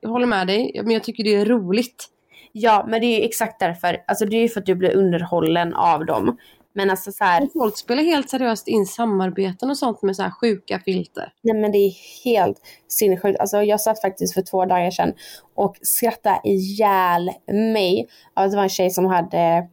jag 0.00 0.08
håller 0.10 0.26
med 0.26 0.46
dig, 0.46 0.80
men 0.82 0.90
jag 0.90 1.04
tycker 1.04 1.24
det 1.24 1.34
är 1.34 1.44
roligt. 1.44 2.08
Ja, 2.52 2.84
men 2.88 3.00
det 3.00 3.06
är 3.06 3.18
ju 3.18 3.24
exakt 3.24 3.60
därför. 3.60 4.02
Alltså 4.06 4.26
det 4.26 4.36
är 4.36 4.42
ju 4.42 4.48
för 4.48 4.60
att 4.60 4.66
du 4.66 4.74
blir 4.74 4.96
underhållen 4.96 5.74
av 5.74 6.06
dem. 6.06 6.36
Men 6.74 6.90
alltså 6.90 7.12
så 7.12 7.24
här, 7.24 7.48
Folk 7.52 7.78
spelar 7.78 8.02
helt 8.02 8.30
seriöst 8.30 8.68
in 8.68 8.86
samarbeten 8.86 9.70
och 9.70 9.78
sånt 9.78 10.02
med 10.02 10.16
så 10.16 10.22
här 10.22 10.30
sjuka 10.30 10.80
filter. 10.84 11.32
Nej 11.42 11.54
men 11.54 11.72
det 11.72 11.78
är 11.78 11.92
helt 12.24 12.60
sinnessjukt. 12.88 13.40
Alltså 13.40 13.62
jag 13.62 13.80
satt 13.80 14.00
faktiskt 14.00 14.34
för 14.34 14.42
två 14.42 14.64
dagar 14.64 14.90
sedan 14.90 15.12
och 15.54 15.76
skrattade 15.82 16.40
ihjäl 16.44 17.30
mig 17.52 18.08
av 18.34 18.44
att 18.44 18.50
det 18.50 18.56
var 18.56 18.62
en 18.62 18.68
tjej 18.68 18.90
som 18.90 19.06
hade 19.06 19.68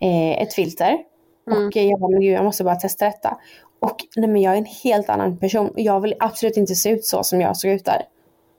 eh, 0.00 0.42
ett 0.42 0.54
filter. 0.54 0.98
Mm. 1.50 1.66
Och 1.66 1.76
jag 1.76 2.00
bara, 2.00 2.10
men 2.10 2.20
gud 2.20 2.34
jag 2.34 2.44
måste 2.44 2.64
bara 2.64 2.76
testa 2.76 3.04
detta. 3.04 3.38
Och 3.80 3.96
nej 4.16 4.28
men 4.28 4.42
jag 4.42 4.54
är 4.54 4.58
en 4.58 4.66
helt 4.84 5.08
annan 5.08 5.36
person. 5.38 5.72
Jag 5.76 6.00
vill 6.00 6.14
absolut 6.20 6.56
inte 6.56 6.74
se 6.74 6.90
ut 6.90 7.04
så 7.04 7.24
som 7.24 7.40
jag 7.40 7.56
såg 7.56 7.70
ut 7.70 7.84
där. 7.84 8.02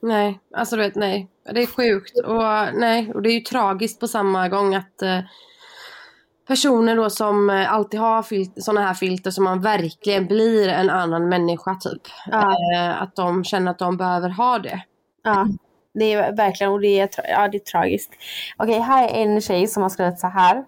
Nej, 0.02 0.38
alltså 0.56 0.76
du 0.76 0.82
vet, 0.82 0.94
nej. 0.94 1.28
Det 1.52 1.62
är 1.62 1.66
sjukt 1.66 2.18
och 2.18 2.78
nej, 2.80 3.12
och 3.14 3.22
det 3.22 3.30
är 3.30 3.34
ju 3.34 3.40
tragiskt 3.40 4.00
på 4.00 4.08
samma 4.08 4.48
gång 4.48 4.74
att 4.74 5.02
eh, 5.02 5.18
personer 6.48 6.96
då 6.96 7.10
som 7.10 7.50
eh, 7.50 7.72
alltid 7.72 8.00
har 8.00 8.22
fil- 8.22 8.52
såna 8.56 8.80
här 8.80 8.94
filter 8.94 9.30
som 9.30 9.44
man 9.44 9.60
verkligen 9.60 10.26
blir 10.26 10.68
en 10.68 10.90
annan 10.90 11.28
människa 11.28 11.74
typ. 11.74 12.02
Ja. 12.30 12.56
Eh, 12.74 13.02
att 13.02 13.16
de 13.16 13.44
känner 13.44 13.70
att 13.70 13.78
de 13.78 13.96
behöver 13.96 14.28
ha 14.28 14.58
det. 14.58 14.82
Ja, 15.22 15.46
det 15.94 16.12
är 16.12 16.36
verkligen, 16.36 16.72
och 16.72 16.80
det 16.80 17.00
är, 17.00 17.06
tra- 17.06 17.28
ja, 17.28 17.48
det 17.48 17.56
är 17.56 17.60
tragiskt. 17.60 18.12
Okej, 18.56 18.78
här 18.78 19.08
är 19.08 19.22
en 19.22 19.40
tjej 19.40 19.66
som 19.66 19.82
har 19.82 19.90
skrivit 19.90 20.18
så 20.18 20.26
här. 20.26 20.64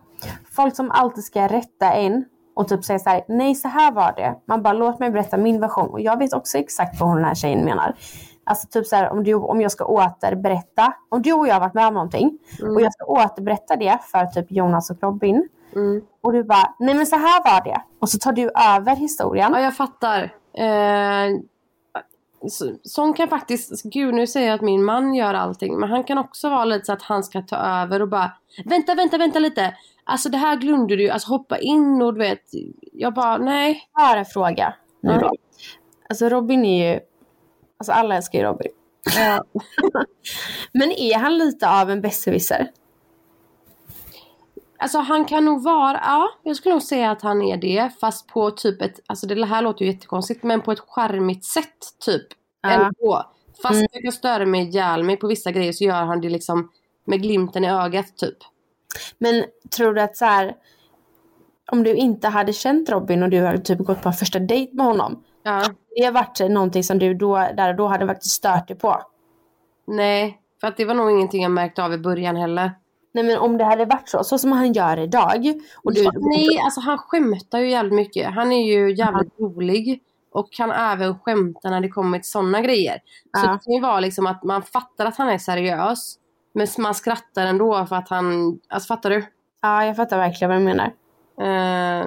Folk 0.53 0.77
som 0.77 0.91
alltid 0.91 1.25
ska 1.25 1.47
rätta 1.47 1.93
en 1.93 2.25
och 2.55 2.69
typ 2.69 2.85
säga 2.85 2.99
så 2.99 3.11
här, 3.11 3.25
nej 3.29 3.55
så 3.55 3.69
här 3.69 3.93
var 3.93 4.13
det. 4.17 4.35
Man 4.47 4.63
bara, 4.63 4.73
låt 4.73 4.99
mig 4.99 5.11
berätta 5.11 5.37
min 5.37 5.61
version. 5.61 5.91
Och 5.91 6.01
jag 6.01 6.19
vet 6.19 6.33
också 6.33 6.59
exakt 6.59 7.01
vad 7.01 7.09
hon 7.09 7.17
den 7.17 7.27
här 7.27 7.35
tjejen 7.35 7.65
menar. 7.65 7.95
Alltså 8.45 8.69
typ 8.69 8.87
så 8.87 8.97
här, 8.97 9.11
om, 9.11 9.25
du, 9.25 9.35
om 9.35 9.61
jag 9.61 9.73
ska 9.73 9.85
återberätta, 9.85 10.93
om 11.09 11.23
du 11.23 11.33
och 11.33 11.49
jag 11.49 11.55
har 11.55 11.61
varit 11.61 11.75
med 11.75 11.87
om 11.87 11.95
någonting 11.95 12.39
och 12.75 12.81
jag 12.81 12.93
ska 12.93 13.05
återberätta 13.05 13.77
det 13.77 13.99
för 14.03 14.27
typ 14.27 14.47
Jonas 14.53 14.91
och 14.91 15.03
Robin. 15.03 15.49
Mm. 15.75 16.03
Och 16.21 16.33
du 16.33 16.45
bara, 16.45 16.75
nej 16.79 16.95
men 16.95 17.07
så 17.07 17.17
här 17.17 17.45
var 17.45 17.65
det. 17.65 17.83
Och 17.99 18.09
så 18.09 18.19
tar 18.19 18.33
du 18.33 18.51
över 18.77 18.97
historien. 18.97 19.53
Ja, 19.55 19.61
jag 19.61 19.77
fattar. 19.77 20.23
Eh, 20.55 21.41
så, 22.49 22.77
sån 22.83 23.15
kan 23.15 23.29
faktiskt, 23.29 23.83
gud 23.83 24.15
nu 24.15 24.27
säger 24.27 24.47
jag 24.47 24.55
att 24.55 24.61
min 24.61 24.85
man 24.85 25.15
gör 25.15 25.35
allting, 25.35 25.79
men 25.81 25.91
han 25.91 26.05
kan 26.05 26.19
också 26.19 26.51
vara 26.51 26.65
lite 26.65 26.85
så 26.85 26.93
att 26.93 27.03
han 27.03 27.25
ska 27.25 27.43
ta 27.43 27.57
över 27.57 28.03
och 28.03 28.09
bara 28.09 28.33
Vänta, 28.65 28.95
vänta, 28.95 29.19
vänta 29.19 29.39
lite. 29.39 29.75
Alltså 30.09 30.29
det 30.29 30.39
här 30.39 30.57
glömde 30.57 30.97
du, 30.97 31.09
alltså 31.09 31.29
hoppa 31.29 31.59
in 31.59 32.03
och 32.03 32.15
du 32.15 32.19
vet. 32.19 32.43
Jag 32.93 33.15
bara, 33.15 33.39
nej. 33.39 33.89
Jag 33.95 34.03
har 34.03 34.17
en 34.17 34.25
fråga 34.25 34.75
nu 35.01 35.19
då. 35.19 35.33
Alltså 36.09 36.29
Robin 36.29 36.65
är 36.65 36.93
ju, 36.95 37.01
alltså 37.79 37.93
alla 37.93 38.17
älskar 38.17 38.39
ju 38.39 38.45
Robin. 38.45 38.73
Men 40.73 40.93
är 40.93 41.19
han 41.19 41.39
lite 41.39 41.69
av 41.71 41.91
en 41.91 42.01
besserwisser? 42.01 42.71
Alltså 44.79 44.99
han 44.99 45.25
kan 45.25 45.45
nog 45.45 45.63
vara, 45.63 46.01
ja 46.05 46.29
jag 46.43 46.57
skulle 46.57 46.75
nog 46.75 46.83
säga 46.83 47.11
att 47.11 47.23
han 47.23 47.43
är 47.43 47.57
det. 47.57 47.91
Fast 48.01 48.27
på 48.27 48.51
typ 48.51 48.83
ett, 48.83 49.01
alltså 49.07 49.27
det 49.27 49.45
här 49.47 49.63
låter 49.63 49.85
ju 49.85 49.93
jättekonstigt, 49.93 50.43
men 50.43 50.61
på 50.61 50.73
ett 50.73 50.81
charmigt 50.87 51.45
sätt 51.45 51.79
typ. 52.05 52.27
Ja. 52.61 52.71
Ändå. 52.71 53.31
Fast 53.63 53.75
Mm. 53.75 53.87
jag 53.93 54.03
kan 54.03 54.13
störa 54.13 54.47
mig 54.47 54.63
ihjäl 54.69 55.03
mig 55.05 55.17
på 55.17 55.27
vissa 55.27 55.51
grejer 55.51 55.73
så 55.73 55.85
gör 55.85 56.05
han 56.05 56.21
det 56.21 56.29
liksom 56.29 56.71
med 57.05 57.23
glimten 57.23 57.65
i 57.65 57.71
ögat 57.71 58.17
typ. 58.17 58.37
Men 59.19 59.45
tror 59.77 59.95
du 59.95 60.01
att 60.01 60.17
så 60.17 60.25
här, 60.25 60.55
om 61.73 61.83
du 61.83 61.95
inte 61.95 62.29
hade 62.29 62.53
känt 62.53 62.91
Robin 62.91 63.23
och 63.23 63.31
du 63.31 63.45
hade 63.47 63.59
typ 63.59 63.79
gått 63.79 64.03
på 64.03 64.09
en 64.09 64.15
första 64.15 64.39
dejt 64.39 64.77
med 64.77 64.87
honom. 64.87 65.23
Ja. 65.43 65.63
Det 65.97 66.05
har 66.05 66.13
varit 66.13 66.51
någonting 66.51 66.85
som 66.85 66.99
du 66.99 67.15
då, 67.15 67.37
där 67.37 67.71
och 67.71 67.77
då 67.77 67.87
hade 67.87 68.07
faktiskt 68.07 68.35
stört 68.35 68.69
dig 68.69 68.79
på. 68.79 69.03
Nej, 69.87 70.41
för 70.61 70.69
att 70.69 70.77
det 70.77 70.85
var 70.85 70.95
nog 70.95 71.11
ingenting 71.11 71.43
jag 71.43 71.53
märkte 71.53 71.85
av 71.85 71.93
i 71.93 71.99
början 71.99 72.37
heller. 72.37 72.71
Nej 73.13 73.25
men 73.25 73.39
om 73.39 73.59
det 73.59 73.65
hade 73.65 73.85
varit 73.85 74.09
så, 74.09 74.25
så 74.25 74.39
som 74.39 74.53
han 74.53 74.73
gör 74.73 74.97
idag. 74.99 75.61
Och 75.85 75.95
du, 75.95 76.03
Ja, 76.03 76.13
nej, 76.15 76.59
alltså 76.65 76.81
han 76.81 76.99
skämtar 76.99 77.59
ju 77.59 77.71
jävligt 77.71 77.95
mycket. 77.95 78.35
Han 78.35 78.53
är 78.53 78.67
ju 78.67 78.95
jävligt 78.95 79.41
rolig. 79.41 80.03
Och 80.33 80.53
kan 80.53 80.71
även 80.71 81.19
skämta 81.19 81.71
när 81.71 81.81
det 81.81 81.89
kommer 81.89 82.19
till 82.19 82.31
sådana 82.31 82.61
grejer. 82.61 82.95
Så 83.37 83.47
Ja. 83.47 83.53
det 83.53 83.59
kan 83.65 83.75
ju 83.75 83.81
vara 83.81 84.01
liksom 84.01 84.27
att 84.27 84.43
man 84.43 84.63
fattar 84.63 85.07
att 85.07 85.17
han 85.17 85.29
är 85.29 85.39
seriös. 85.39 86.19
Men 86.57 86.67
man 86.79 86.95
skrattar 86.95 87.47
ändå 87.47 87.87
för 87.87 87.97
att 87.97 88.09
han, 88.09 88.59
alltså 88.69 88.87
fattar 88.87 89.11
du? 89.11 89.25
Ja, 89.63 89.85
jag 89.85 89.97
fattar 89.97 90.19
verkligen 90.19 90.51
vad 90.51 90.61
du 90.61 90.65
menar. 90.65 90.87
Eh, 91.41 92.07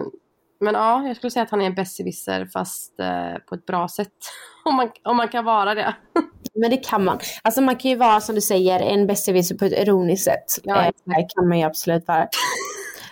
men 0.59 0.73
ja, 0.73 1.07
jag 1.07 1.15
skulle 1.17 1.31
säga 1.31 1.43
att 1.43 1.51
han 1.51 1.61
är 1.61 1.65
en 1.65 1.75
besserwisser 1.75 2.45
fast 2.53 2.99
eh, 2.99 3.33
på 3.49 3.55
ett 3.55 3.65
bra 3.65 3.87
sätt. 3.87 4.13
om, 4.65 4.75
man, 4.75 4.89
om 5.03 5.17
man 5.17 5.27
kan 5.27 5.45
vara 5.45 5.75
det. 5.75 5.95
Men 6.55 6.69
det 6.69 6.77
kan 6.77 7.05
man. 7.05 7.19
Alltså 7.41 7.61
man 7.61 7.75
kan 7.75 7.91
ju 7.91 7.97
vara 7.97 8.21
som 8.21 8.35
du 8.35 8.41
säger 8.41 8.79
en 8.79 9.07
besserwisser 9.07 9.55
på 9.55 9.65
ett 9.65 9.73
ironiskt 9.73 10.25
sätt. 10.25 10.45
Ja, 10.63 10.85
Eh, 10.85 10.91
det 11.05 11.27
kan 11.35 11.47
man 11.47 11.59
ju 11.59 11.65
absolut 11.65 12.07
vara. 12.07 12.27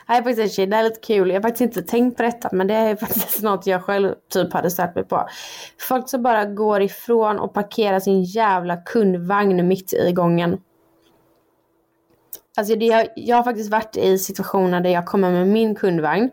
Är 0.08 0.16
faktiskt 0.16 0.40
en 0.40 0.50
tjej, 0.50 0.68
det 0.68 0.76
här 0.76 0.84
är 0.84 0.90
lite 0.90 1.00
kul. 1.00 1.30
Jag 1.30 1.36
har 1.36 1.42
faktiskt 1.42 1.62
inte 1.62 1.82
tänkt 1.82 2.18
på 2.18 2.24
detta 2.24 2.50
men 2.52 2.68
det 2.68 2.74
är 2.74 2.96
faktiskt 3.06 3.42
något 3.42 3.68
jag 3.68 3.84
själv 3.84 4.14
typ 4.34 4.54
hade 4.54 4.72
stört 4.72 4.96
mig 4.96 5.04
på. 5.04 5.28
Folk 5.80 6.10
som 6.10 6.24
bara 6.24 6.46
går 6.46 6.82
ifrån 6.82 7.40
och 7.40 7.54
parkerar 7.54 8.00
sin 8.00 8.24
jävla 8.24 8.78
kundvagn 8.78 9.68
mitt 9.68 9.94
i 9.94 10.12
gången. 10.12 10.58
Alltså 12.58 12.76
det, 12.76 12.86
jag, 12.86 13.08
jag 13.16 13.36
har 13.36 13.44
faktiskt 13.44 13.72
varit 13.72 13.98
i 13.98 14.18
situationer 14.18 14.82
där 14.82 14.90
jag 14.90 15.06
kommer 15.06 15.32
med 15.32 15.48
min 15.48 15.76
kundvagn 15.76 16.30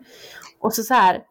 och 0.59 0.73
så 0.73 0.83
så 0.83 0.93
här 0.93 1.21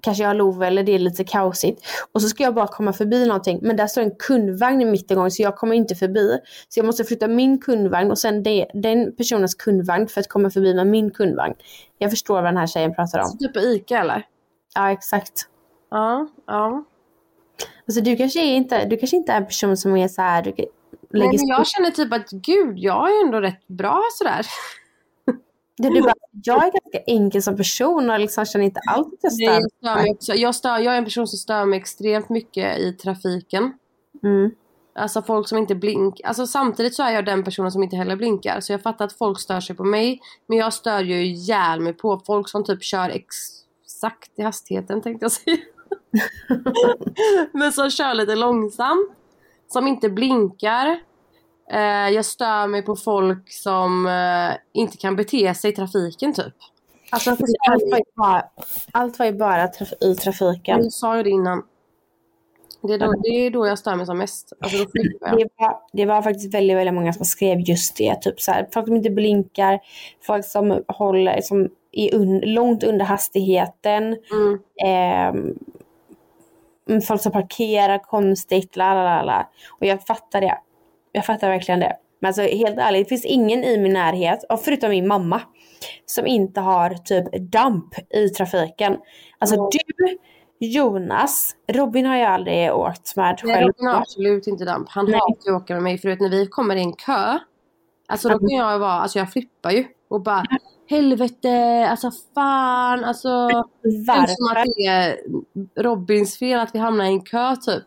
kanske 0.00 0.22
jag 0.22 0.30
har 0.30 0.34
lov 0.34 0.62
eller 0.62 0.82
det 0.82 0.92
är 0.92 0.98
lite 0.98 1.24
kaosigt. 1.24 1.86
Och 2.12 2.22
så 2.22 2.28
ska 2.28 2.42
jag 2.42 2.54
bara 2.54 2.66
komma 2.66 2.92
förbi 2.92 3.26
någonting. 3.26 3.58
Men 3.62 3.76
där 3.76 3.86
står 3.86 4.02
en 4.02 4.10
kundvagn 4.18 4.90
mitt 4.90 5.10
i 5.10 5.14
gången 5.14 5.30
så 5.30 5.42
jag 5.42 5.56
kommer 5.56 5.76
inte 5.76 5.94
förbi. 5.94 6.38
Så 6.68 6.78
jag 6.78 6.86
måste 6.86 7.04
flytta 7.04 7.28
min 7.28 7.58
kundvagn 7.58 8.10
och 8.10 8.18
sen 8.18 8.42
det, 8.42 8.66
den 8.74 9.16
personens 9.16 9.54
kundvagn 9.54 10.08
för 10.08 10.20
att 10.20 10.28
komma 10.28 10.50
förbi 10.50 10.74
med 10.74 10.86
min 10.86 11.10
kundvagn. 11.10 11.54
Jag 11.98 12.10
förstår 12.10 12.34
vad 12.34 12.44
den 12.44 12.56
här 12.56 12.66
tjejen 12.66 12.94
pratar 12.94 13.18
om. 13.18 13.38
Typ 13.38 13.54
på 13.54 13.60
Ica 13.60 13.98
eller? 13.98 14.22
Ja 14.74 14.92
exakt. 14.92 15.48
Ja, 15.90 16.28
ja. 16.46 16.84
Alltså 17.88 18.00
du 18.00 18.16
kanske, 18.16 18.40
är 18.40 18.54
inte, 18.56 18.84
du 18.84 18.96
kanske 18.96 19.16
inte 19.16 19.32
är 19.32 19.36
en 19.36 19.46
person 19.46 19.76
som 19.76 19.96
är 19.96 20.08
så 20.08 20.22
här. 20.22 20.42
Du 20.42 20.52
Nej, 21.10 21.20
lägger 21.20 21.38
men 21.38 21.48
jag 21.48 21.66
känner 21.66 21.90
typ 21.90 22.12
att 22.12 22.30
gud, 22.30 22.78
jag 22.78 23.10
är 23.10 23.24
ändå 23.24 23.40
rätt 23.40 23.68
bra 23.68 24.02
sådär. 24.12 24.46
du, 25.76 25.88
du 25.88 26.02
bara, 26.02 26.14
jag 26.44 26.56
är 26.56 26.70
ganska 26.70 26.98
enkel 27.06 27.42
som 27.42 27.56
person 27.56 28.10
och 28.10 28.20
liksom 28.20 28.44
känner 28.44 28.64
inte 28.64 28.80
alls 28.86 29.06
att 29.06 29.18
jag 29.22 29.32
Nej, 29.38 29.46
jag, 29.46 29.70
stör 29.70 29.88
stör 29.88 30.02
mig 30.02 30.10
också. 30.10 30.34
Jag, 30.34 30.54
stör, 30.54 30.78
jag 30.78 30.94
är 30.94 30.98
en 30.98 31.04
person 31.04 31.26
som 31.26 31.38
stör 31.38 31.64
mig 31.64 31.78
extremt 31.78 32.28
mycket 32.28 32.78
i 32.78 32.92
trafiken. 32.92 33.72
mm. 34.22 34.50
Alltså 34.98 35.22
folk 35.22 35.48
som 35.48 35.58
inte 35.58 35.74
blinkar. 35.74 36.28
Alltså 36.28 36.46
samtidigt 36.46 36.94
så 36.94 37.02
är 37.02 37.10
jag 37.10 37.24
den 37.24 37.44
personen 37.44 37.72
som 37.72 37.82
inte 37.82 37.96
heller 37.96 38.16
blinkar. 38.16 38.60
Så 38.60 38.72
jag 38.72 38.82
fattar 38.82 39.04
att 39.04 39.12
folk 39.12 39.40
stör 39.40 39.60
sig 39.60 39.76
på 39.76 39.84
mig. 39.84 40.20
Men 40.46 40.58
jag 40.58 40.72
stör 40.72 41.00
ju 41.00 41.24
ihjäl 41.26 41.80
mig 41.80 41.92
på 41.92 42.22
folk 42.26 42.48
som 42.48 42.64
typ 42.64 42.82
kör 42.82 43.08
exakt 43.08 44.38
i 44.38 44.42
hastigheten 44.42 45.02
tänkte 45.02 45.24
jag 45.24 45.32
säga. 45.32 45.56
men 47.52 47.72
som 47.72 47.90
kör 47.90 48.14
lite 48.14 48.34
långsamt. 48.34 49.10
Som 49.68 49.86
inte 49.86 50.08
blinkar. 50.08 50.98
Eh, 51.72 52.08
jag 52.10 52.24
stör 52.24 52.66
mig 52.66 52.82
på 52.82 52.96
folk 52.96 53.52
som 53.52 54.06
eh, 54.06 54.56
inte 54.72 54.96
kan 54.96 55.16
bete 55.16 55.54
sig 55.54 55.72
i 55.72 55.74
trafiken 55.74 56.32
typ. 56.32 56.54
Alltså, 57.10 57.30
allt, 57.30 57.82
var 57.90 57.98
ju 57.98 58.04
bara, 58.16 58.44
allt 58.92 59.18
var 59.18 59.26
ju 59.26 59.32
bara 59.32 59.66
traf- 59.66 60.04
i 60.04 60.14
trafiken. 60.14 60.82
Jag 60.82 60.92
sa 60.92 61.16
ju 61.16 61.22
det 61.22 61.30
innan. 61.30 61.62
Det 62.82 62.94
är, 62.94 62.98
då, 62.98 63.12
det 63.22 63.28
är 63.28 63.50
då 63.50 63.66
jag 63.66 63.78
stör 63.78 63.96
mig 63.96 64.06
som 64.06 64.18
mest. 64.18 64.52
Alltså. 64.60 64.78
Det 65.36 65.48
var, 65.56 65.80
det 65.92 66.06
var 66.06 66.22
faktiskt 66.22 66.54
väldigt, 66.54 66.76
väldigt 66.76 66.94
många 66.94 67.12
som 67.12 67.24
skrev 67.24 67.60
just 67.60 67.96
det. 67.96 68.22
Typ 68.22 68.40
så 68.40 68.52
här, 68.52 68.68
folk 68.72 68.86
som 68.86 68.96
inte 68.96 69.10
blinkar, 69.10 69.80
folk 70.22 70.44
som 70.44 70.82
håller, 70.88 71.40
som 71.40 71.68
är 71.92 72.14
un, 72.14 72.40
långt 72.40 72.84
under 72.84 73.04
hastigheten. 73.04 74.16
Mm. 74.32 74.58
mm, 74.84 75.58
folk 77.06 77.22
som 77.22 77.32
parkerar 77.32 77.98
konstigt, 77.98 78.76
la 78.76 78.94
la 78.94 79.22
la. 79.22 79.50
Och 79.80 79.86
jag 79.86 80.06
fattar 80.06 80.40
det. 80.40 80.58
Jag 81.12 81.26
fattar 81.26 81.48
verkligen 81.50 81.80
det. 81.80 81.96
Men 82.20 82.28
alltså 82.28 82.42
helt 82.42 82.78
ärligt, 82.78 83.06
det 83.06 83.08
finns 83.08 83.24
ingen 83.24 83.64
i 83.64 83.78
min 83.78 83.92
närhet, 83.92 84.44
förutom 84.64 84.90
min 84.90 85.08
mamma, 85.08 85.40
som 86.06 86.26
inte 86.26 86.60
har 86.60 86.90
typ 86.90 87.50
damp 87.50 87.94
i 88.14 88.28
trafiken. 88.28 88.96
Alltså 89.38 89.70
du, 89.70 90.18
Jonas, 90.58 91.56
Robin 91.72 92.06
har 92.06 92.16
jag 92.16 92.32
aldrig 92.32 92.72
åkt 92.72 93.16
med 93.16 93.40
Nej, 93.44 93.54
själv. 93.54 93.66
Robin 93.66 93.86
har 93.86 94.00
absolut 94.00 94.46
inte 94.46 94.64
damp. 94.64 94.88
Han 94.88 95.04
Nej. 95.04 95.20
ju 95.46 95.56
att 95.56 95.62
åka 95.62 95.74
med 95.74 95.82
mig 95.82 95.98
för 95.98 96.08
att 96.08 96.20
när 96.20 96.30
vi 96.30 96.46
kommer 96.46 96.76
i 96.76 96.80
en 96.80 96.92
kö. 96.92 97.38
Alltså 98.08 98.28
då 98.28 98.38
kan 98.38 98.48
jag 98.48 98.78
vara, 98.78 98.92
alltså 98.92 99.18
jag 99.18 99.32
flippar 99.32 99.70
ju. 99.70 99.84
Och 100.08 100.22
bara 100.22 100.44
helvete, 100.88 101.86
alltså 101.90 102.10
fan, 102.34 103.04
alltså. 103.04 103.28
Är 103.28 104.26
som 104.26 104.46
att 104.46 104.56
Varför? 104.56 104.72
det 104.76 104.86
är 104.86 105.16
Robins 105.82 106.38
fel 106.38 106.60
att 106.60 106.74
vi 106.74 106.78
hamnar 106.78 107.04
i 107.04 107.08
en 107.08 107.20
kö 107.20 107.56
typ. 107.56 107.84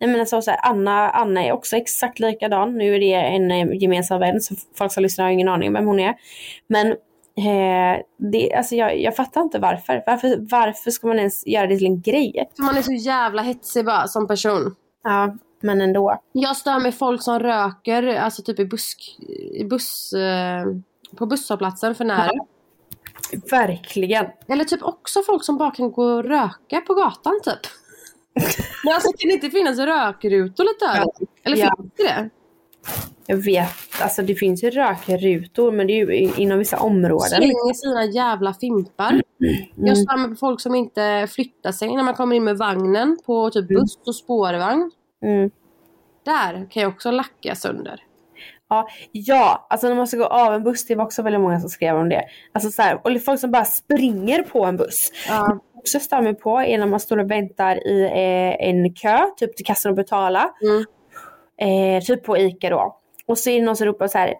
Nej 0.00 0.10
men 0.10 0.20
alltså, 0.20 0.42
så 0.42 0.50
här, 0.50 0.60
Anna, 0.62 1.10
Anna 1.10 1.44
är 1.44 1.52
också 1.52 1.76
exakt 1.76 2.18
likadan. 2.18 2.78
Nu 2.78 2.94
är 2.94 3.00
det 3.00 3.14
en 3.14 3.50
eh, 3.50 3.82
gemensam 3.82 4.20
vän 4.20 4.40
så 4.40 4.54
folk 4.74 4.92
som 4.92 5.02
lyssnar 5.02 5.24
har 5.24 5.32
ingen 5.32 5.48
aning 5.48 5.68
om 5.68 5.74
vem 5.74 5.86
hon 5.86 6.00
är. 6.00 6.14
Men 6.66 6.86
eh, 6.86 8.02
det, 8.32 8.54
alltså, 8.54 8.74
jag, 8.74 9.00
jag 9.00 9.16
fattar 9.16 9.40
inte 9.40 9.58
varför. 9.58 10.02
varför. 10.06 10.36
Varför 10.50 10.90
ska 10.90 11.06
man 11.06 11.18
ens 11.18 11.46
göra 11.46 11.66
det 11.66 11.76
till 11.76 11.86
en 11.86 12.00
grej? 12.00 12.50
För 12.56 12.62
man 12.62 12.76
är 12.76 12.82
så 12.82 12.92
jävla 12.92 13.42
hetsig 13.42 13.84
bara 13.84 14.08
som 14.08 14.28
person. 14.28 14.74
Ja, 15.04 15.36
men 15.60 15.80
ändå. 15.80 16.20
Jag 16.32 16.56
stör 16.56 16.78
mig 16.78 16.92
folk 16.92 17.22
som 17.22 17.38
röker, 17.38 18.02
alltså 18.02 18.42
typ 18.42 18.58
i 18.58 18.64
busk, 18.64 19.16
i 19.52 19.64
buss, 19.64 20.12
eh, 20.12 20.64
på 21.16 21.26
busshållplatsen 21.26 21.94
för 21.94 22.04
nära. 22.04 22.30
Verkligen. 23.50 24.26
Eller 24.48 24.64
typ 24.64 24.82
också 24.82 25.22
folk 25.22 25.44
som 25.44 25.58
bara 25.58 25.70
kan 25.70 25.92
gå 25.92 26.04
och 26.04 26.24
röka 26.24 26.80
på 26.86 26.94
gatan 26.94 27.40
typ. 27.44 27.60
Men 28.84 28.94
alltså 28.94 29.12
kan 29.18 29.28
det 29.28 29.34
inte 29.34 29.50
finnas 29.50 29.78
rökrutor 29.78 30.64
lite 30.64 30.84
överallt? 30.84 31.18
Eller 31.44 31.56
Ja. 31.56 31.74
finns 31.78 31.92
det 31.96 32.02
det? 32.04 32.30
Jag 33.26 33.36
vet, 33.36 33.70
alltså 34.02 34.22
det 34.22 34.34
finns 34.34 34.64
ju 34.64 34.70
rökrutor 34.70 35.72
men 35.72 35.86
det 35.86 35.92
är 35.92 36.06
ju 36.06 36.32
inom 36.36 36.58
vissa 36.58 36.78
områden. 36.78 37.28
Slänger 37.28 37.74
sina 37.74 38.04
jävla 38.04 38.54
fimpar. 38.54 39.22
Jag 39.74 39.98
stör 39.98 40.16
mig 40.16 40.30
på 40.30 40.36
folk 40.36 40.60
som 40.60 40.74
inte 40.74 41.28
flyttar 41.30 41.72
sig 41.72 41.96
när 41.96 42.02
man 42.02 42.14
kommer 42.14 42.36
in 42.36 42.44
med 42.44 42.58
vagnen 42.58 43.18
på 43.26 43.50
typ 43.50 43.68
buss 43.68 43.98
och 44.06 44.16
spårvagn. 44.16 44.90
Mm. 45.22 45.50
Där 46.24 46.70
kan 46.70 46.82
jag 46.82 46.92
också 46.92 47.10
lacka 47.10 47.54
sönder. 47.54 48.02
Ja, 48.68 48.88
ja, 49.12 49.66
alltså 49.70 49.88
när 49.88 49.94
man 49.94 50.06
ska 50.06 50.16
gå 50.16 50.24
av 50.24 50.54
en 50.54 50.62
buss, 50.62 50.86
det 50.86 50.94
var 50.94 51.04
också 51.04 51.22
väldigt 51.22 51.40
många 51.40 51.60
som 51.60 51.68
skrev 51.70 51.96
om 51.96 52.08
det. 52.08 52.24
Alltså 52.52 52.70
så 52.70 52.82
här, 52.82 53.00
och 53.04 53.22
folk 53.22 53.40
som 53.40 53.50
bara 53.50 53.64
springer 53.64 54.42
på 54.42 54.64
en 54.64 54.76
buss. 54.76 55.12
Ja. 55.28 55.58
också 55.74 56.00
stör 56.00 56.22
mig 56.22 56.34
på 56.34 56.60
är 56.60 56.78
när 56.78 56.86
man 56.86 57.00
står 57.00 57.18
och 57.18 57.30
väntar 57.30 57.86
i 57.86 58.02
eh, 58.04 58.68
en 58.68 58.94
kö, 58.94 59.18
typ 59.36 59.56
till 59.56 59.66
kassan 59.66 59.90
och 59.90 59.96
betala. 59.96 60.50
Mm. 60.62 60.86
Eh, 61.60 62.02
typ 62.02 62.24
på 62.24 62.38
ICA 62.38 62.70
då. 62.70 62.96
Och 63.26 63.38
så 63.38 63.50
är 63.50 63.60
det 63.60 63.66
någon 63.66 63.76
som 63.76 63.86
ropar 63.86 64.08
så 64.08 64.18
här. 64.18 64.34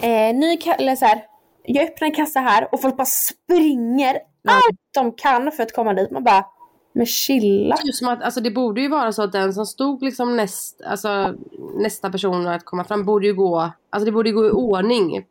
Eh, 0.00 0.34
ny 0.34 0.58
eller 0.78 0.96
så 0.96 1.04
här. 1.04 1.22
Jag 1.64 1.84
öppnar 1.84 2.08
en 2.08 2.14
kassa 2.14 2.40
här 2.40 2.68
och 2.72 2.80
folk 2.80 2.96
bara 2.96 3.06
springer 3.06 4.18
allt 4.48 4.78
de 4.94 5.12
kan 5.12 5.52
för 5.52 5.62
att 5.62 5.72
komma 5.72 5.94
dit. 5.94 6.10
Man 6.10 6.24
bara, 6.24 6.44
men 6.92 7.06
chilla. 7.06 7.76
Typ 7.76 7.94
som 7.94 8.08
att, 8.08 8.22
alltså 8.22 8.40
det 8.40 8.50
borde 8.50 8.80
ju 8.80 8.88
vara 8.88 9.12
så 9.12 9.22
att 9.22 9.32
den 9.32 9.54
som 9.54 9.66
stod 9.66 10.02
liksom 10.02 10.36
näst, 10.36 10.82
alltså 10.86 11.34
nästa 11.76 12.10
person 12.10 12.46
att 12.46 12.64
komma 12.64 12.84
fram 12.84 13.04
borde 13.04 13.26
ju 13.26 13.34
gå, 13.34 13.72
alltså 13.90 14.04
det 14.04 14.12
borde 14.12 14.28
ju 14.28 14.34
gå 14.34 14.46
i 14.46 14.50
ordning. 14.50 15.24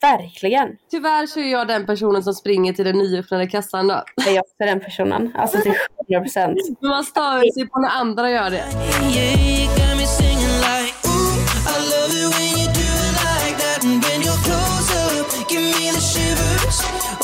Verkligen. 0.00 0.68
Tyvärr 0.90 1.26
så 1.26 1.40
är 1.40 1.52
jag 1.52 1.68
den 1.68 1.86
personen 1.86 2.22
som 2.22 2.34
springer 2.34 2.72
till 2.72 2.84
den 2.84 2.98
nyöppnade 2.98 3.46
kassan 3.46 3.88
då. 3.88 4.02
Jag 4.16 4.34
är 4.34 4.40
också 4.40 4.54
den 4.58 4.80
personen. 4.80 5.32
Alltså 5.34 5.60
till 5.60 5.74
100%. 6.08 6.56
Men 6.80 6.90
man 6.90 7.04
stör 7.04 7.52
sig 7.52 7.68
på 7.68 7.78
när 7.78 7.90
andra 7.90 8.30
gör 8.30 8.50
det. 8.50 8.64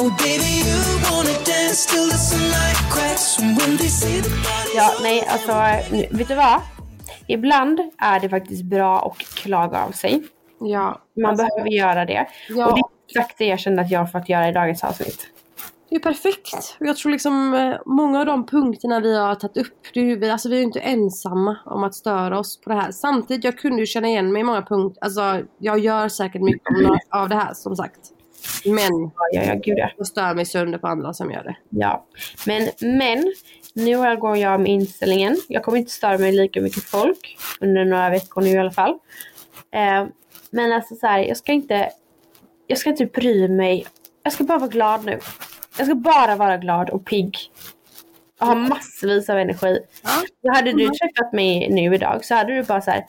Oh, 0.03 0.11
baby, 0.19 0.63
you 0.67 1.01
wanna 1.11 1.33
dance 1.45 1.87
till 1.87 2.11
the 2.11 2.17
sunlight 2.17 2.77
cracks. 2.91 3.32
Ja, 4.77 4.91
nej, 5.03 5.27
alltså 5.29 5.53
vet 6.17 6.29
du 6.29 6.35
vad? 6.35 6.61
Ibland 7.27 7.81
är 7.99 8.21
det 8.21 8.29
faktiskt 8.29 8.63
bra 8.65 9.07
att 9.07 9.19
klaga 9.19 9.85
av 9.85 9.91
sig. 9.93 10.23
Ja, 10.61 11.01
Man 11.17 11.31
alltså, 11.31 11.47
behöver 11.47 11.71
göra 11.71 12.05
det. 12.05 12.27
Ja. 12.49 12.67
Och 12.67 12.75
det 12.75 12.81
är 12.81 13.21
exakt 13.21 13.39
det 13.39 13.45
jag 13.47 13.61
kände 13.61 13.83
att 13.83 13.91
jag 13.91 14.01
har 14.01 14.07
fått 14.07 14.29
göra 14.29 14.49
i 14.49 14.53
dagens 14.53 14.85
avsnitt. 14.85 15.27
det 15.91 15.97
är 15.97 16.01
perfekt. 16.01 16.77
Jag 16.79 16.97
tror 16.97 17.13
liksom 17.13 17.55
eh, 17.55 17.75
många 17.87 18.21
av 18.21 18.27
de 18.27 18.47
punkterna 18.47 19.01
vi 19.01 19.19
har 19.19 19.35
tagit 19.35 19.57
upp, 19.57 19.79
det 19.95 20.01
är 20.01 20.17
vi- 20.17 20.31
alltså 20.31 20.49
vi 20.49 20.55
är 20.55 20.59
ju 20.59 20.65
inte 20.65 20.81
ensamma 20.81 21.57
om 21.65 21.85
att 21.85 21.95
störa 21.95 22.39
oss 22.39 22.61
på 22.61 22.71
det 22.71 22.77
här. 22.77 22.93
Samtidigt, 22.93 23.45
jag 23.45 23.59
kunde 23.59 23.81
ju 23.81 23.87
känna 23.87 24.09
igen 24.09 24.33
mig 24.33 24.41
i 24.41 24.45
många 24.45 24.63
punkter. 24.63 25.05
Alltså 25.05 25.41
jag 25.59 25.79
gör 25.79 26.09
säkert 26.09 26.43
mycket 26.43 26.63
av 27.11 27.29
det 27.29 27.35
här 27.37 27.55
som 27.55 27.77
sagt. 27.77 27.99
Men 28.65 29.11
Ja, 29.33 29.43
ja, 29.45 29.55
gud 29.55 29.79
ja. 29.79 29.91
jag 29.97 30.07
stör 30.07 30.35
mig 30.35 30.47
sönder 30.47 30.79
på 30.79 30.87
andra 30.87 31.13
som 31.13 31.31
gör 31.31 31.43
det. 31.43 31.57
Ja, 31.69 32.07
men, 32.47 32.69
men 32.81 33.35
nu 33.75 33.97
har- 33.97 34.17
går 34.17 34.37
jag 34.37 34.61
med 34.61 34.73
inställningen. 34.73 35.37
Jag 35.49 35.63
kommer 35.63 35.79
inte 35.79 35.91
störa 35.93 36.19
mig 36.19 36.33
lika 36.33 36.61
mycket 36.61 36.83
folk 36.83 37.37
under 37.61 37.85
några 37.85 38.11
veckor 38.11 38.41
nu 38.43 38.49
i 38.49 38.59
alla 38.59 38.71
fall. 38.71 38.99
Eh, 39.71 40.07
men 40.51 40.73
alltså 40.73 40.95
så 40.95 41.07
här, 41.07 41.19
jag 41.19 41.37
ska 41.37 41.53
inte, 41.53 41.91
jag 42.67 42.79
ska 42.79 42.91
inte 42.91 43.07
bry 43.07 43.49
mig. 43.49 43.87
Jag 44.23 44.33
ska 44.33 44.45
bara 44.45 44.59
vara 44.59 44.71
glad 44.71 45.05
nu. 45.05 45.19
Jag 45.79 45.87
ska 45.87 45.95
bara 45.95 46.37
vara 46.37 46.57
glad 46.57 46.91
och 46.91 47.05
pigg. 47.05 47.37
Och 48.41 48.47
ha 48.47 48.55
massvis 48.55 49.31
av 49.31 49.39
energi. 49.39 49.79
Så 50.43 50.53
hade 50.55 50.73
du 50.73 50.89
träffat 50.89 51.33
mig 51.33 51.69
nu 51.71 51.95
idag 51.95 52.25
så 52.25 52.35
hade 52.35 52.55
du 52.55 52.63
bara 52.63 52.81
så 52.81 52.91
här, 52.91 53.05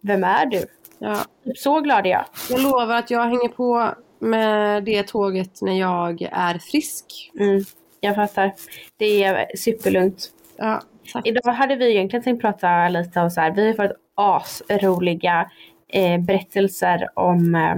vem 0.00 0.24
är 0.24 0.46
du? 0.46 0.64
Ja. 0.98 1.16
Typ 1.44 1.58
Så 1.58 1.80
glad 1.80 2.06
är 2.06 2.10
jag. 2.10 2.24
Jag 2.50 2.60
lovar 2.60 2.94
att 2.96 3.10
jag 3.10 3.22
hänger 3.24 3.48
på 3.48 3.94
med 4.24 4.84
det 4.84 5.02
tåget 5.08 5.62
när 5.62 5.80
jag 5.80 6.28
är 6.32 6.58
frisk. 6.58 7.30
Mm, 7.40 7.64
jag 8.00 8.14
fattar. 8.14 8.52
Det 8.96 9.24
är 9.24 9.56
superlugnt. 9.56 10.30
Ja, 10.56 10.82
tack. 11.12 11.26
Idag 11.26 11.52
hade 11.52 11.76
vi 11.76 11.90
egentligen 11.90 12.22
tänkt 12.22 12.40
prata 12.40 12.88
lite 12.88 13.20
om 13.20 13.30
så 13.30 13.40
här, 13.40 13.50
vi 13.50 13.66
har 13.66 13.74
fått 13.74 13.96
asroliga 14.14 15.50
eh, 15.88 16.20
berättelser 16.20 17.08
om, 17.14 17.54
eh, 17.54 17.74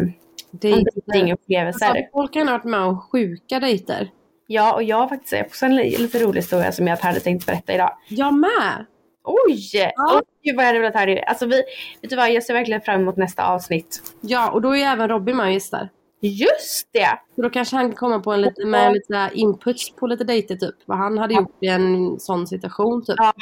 dejtingupplevelser. 0.51 1.87
Alltså, 1.87 2.03
folk 2.13 2.33
kan 2.33 2.49
ha 2.49 2.55
varit 2.55 2.65
med 2.65 2.81
om 2.81 3.01
sjuka 3.01 3.61
dejter. 3.61 4.11
Ja, 4.47 4.75
och 4.75 4.83
jag 4.83 4.97
har 4.97 5.09
faktiskt 5.09 5.43
också 5.47 5.67
en 5.67 5.77
li- 5.77 5.97
lite 5.99 6.19
rolig 6.19 6.41
historia 6.41 6.73
som 6.73 6.87
jag 6.87 6.97
hade 6.97 7.21
tänkt 7.21 7.47
berätta 7.47 7.75
idag. 7.75 7.97
Jag 8.09 8.35
med! 8.35 8.87
Oj! 9.25 9.71
Ja. 9.73 10.23
Oj, 10.45 10.55
vad 10.57 10.65
jag 10.65 10.67
hade 10.69 10.79
velat 10.79 10.95
höra 10.95 11.07
det. 11.15 11.23
Alltså 11.23 11.47
vi, 11.47 11.63
vet 12.03 12.11
du 12.11 12.17
vad, 12.17 12.31
jag 12.33 12.43
ser 12.43 12.55
verkligen 12.55 12.81
fram 12.81 13.01
emot 13.01 13.17
nästa 13.17 13.47
avsnitt. 13.47 14.03
Ja, 14.21 14.51
och 14.51 14.63
då 14.63 14.77
är 14.77 14.85
även 14.93 15.09
Robin 15.09 15.37
med 15.37 15.47
och 15.47 15.53
gästar. 15.53 15.89
Just 16.29 16.89
det! 16.93 17.19
Så 17.37 17.43
då 17.43 17.51
kanske 17.51 17.77
han 17.77 17.87
kan 17.89 17.97
komma 17.97 18.21
på 18.21 18.33
en 18.33 18.41
lite, 18.41 18.67
med 18.67 18.93
lite 18.93 19.31
inputs 19.35 19.91
på 19.91 20.07
lite 20.07 20.25
dejter 20.25 20.57
typ. 20.57 20.75
Vad 20.87 20.99
han 20.99 21.19
hade 21.19 21.35
gjort 21.35 21.57
i 21.61 21.67
en 21.69 22.21
sån 22.21 22.47
situation 22.47 23.05
typ. 23.05 23.15
Ja, 23.19 23.33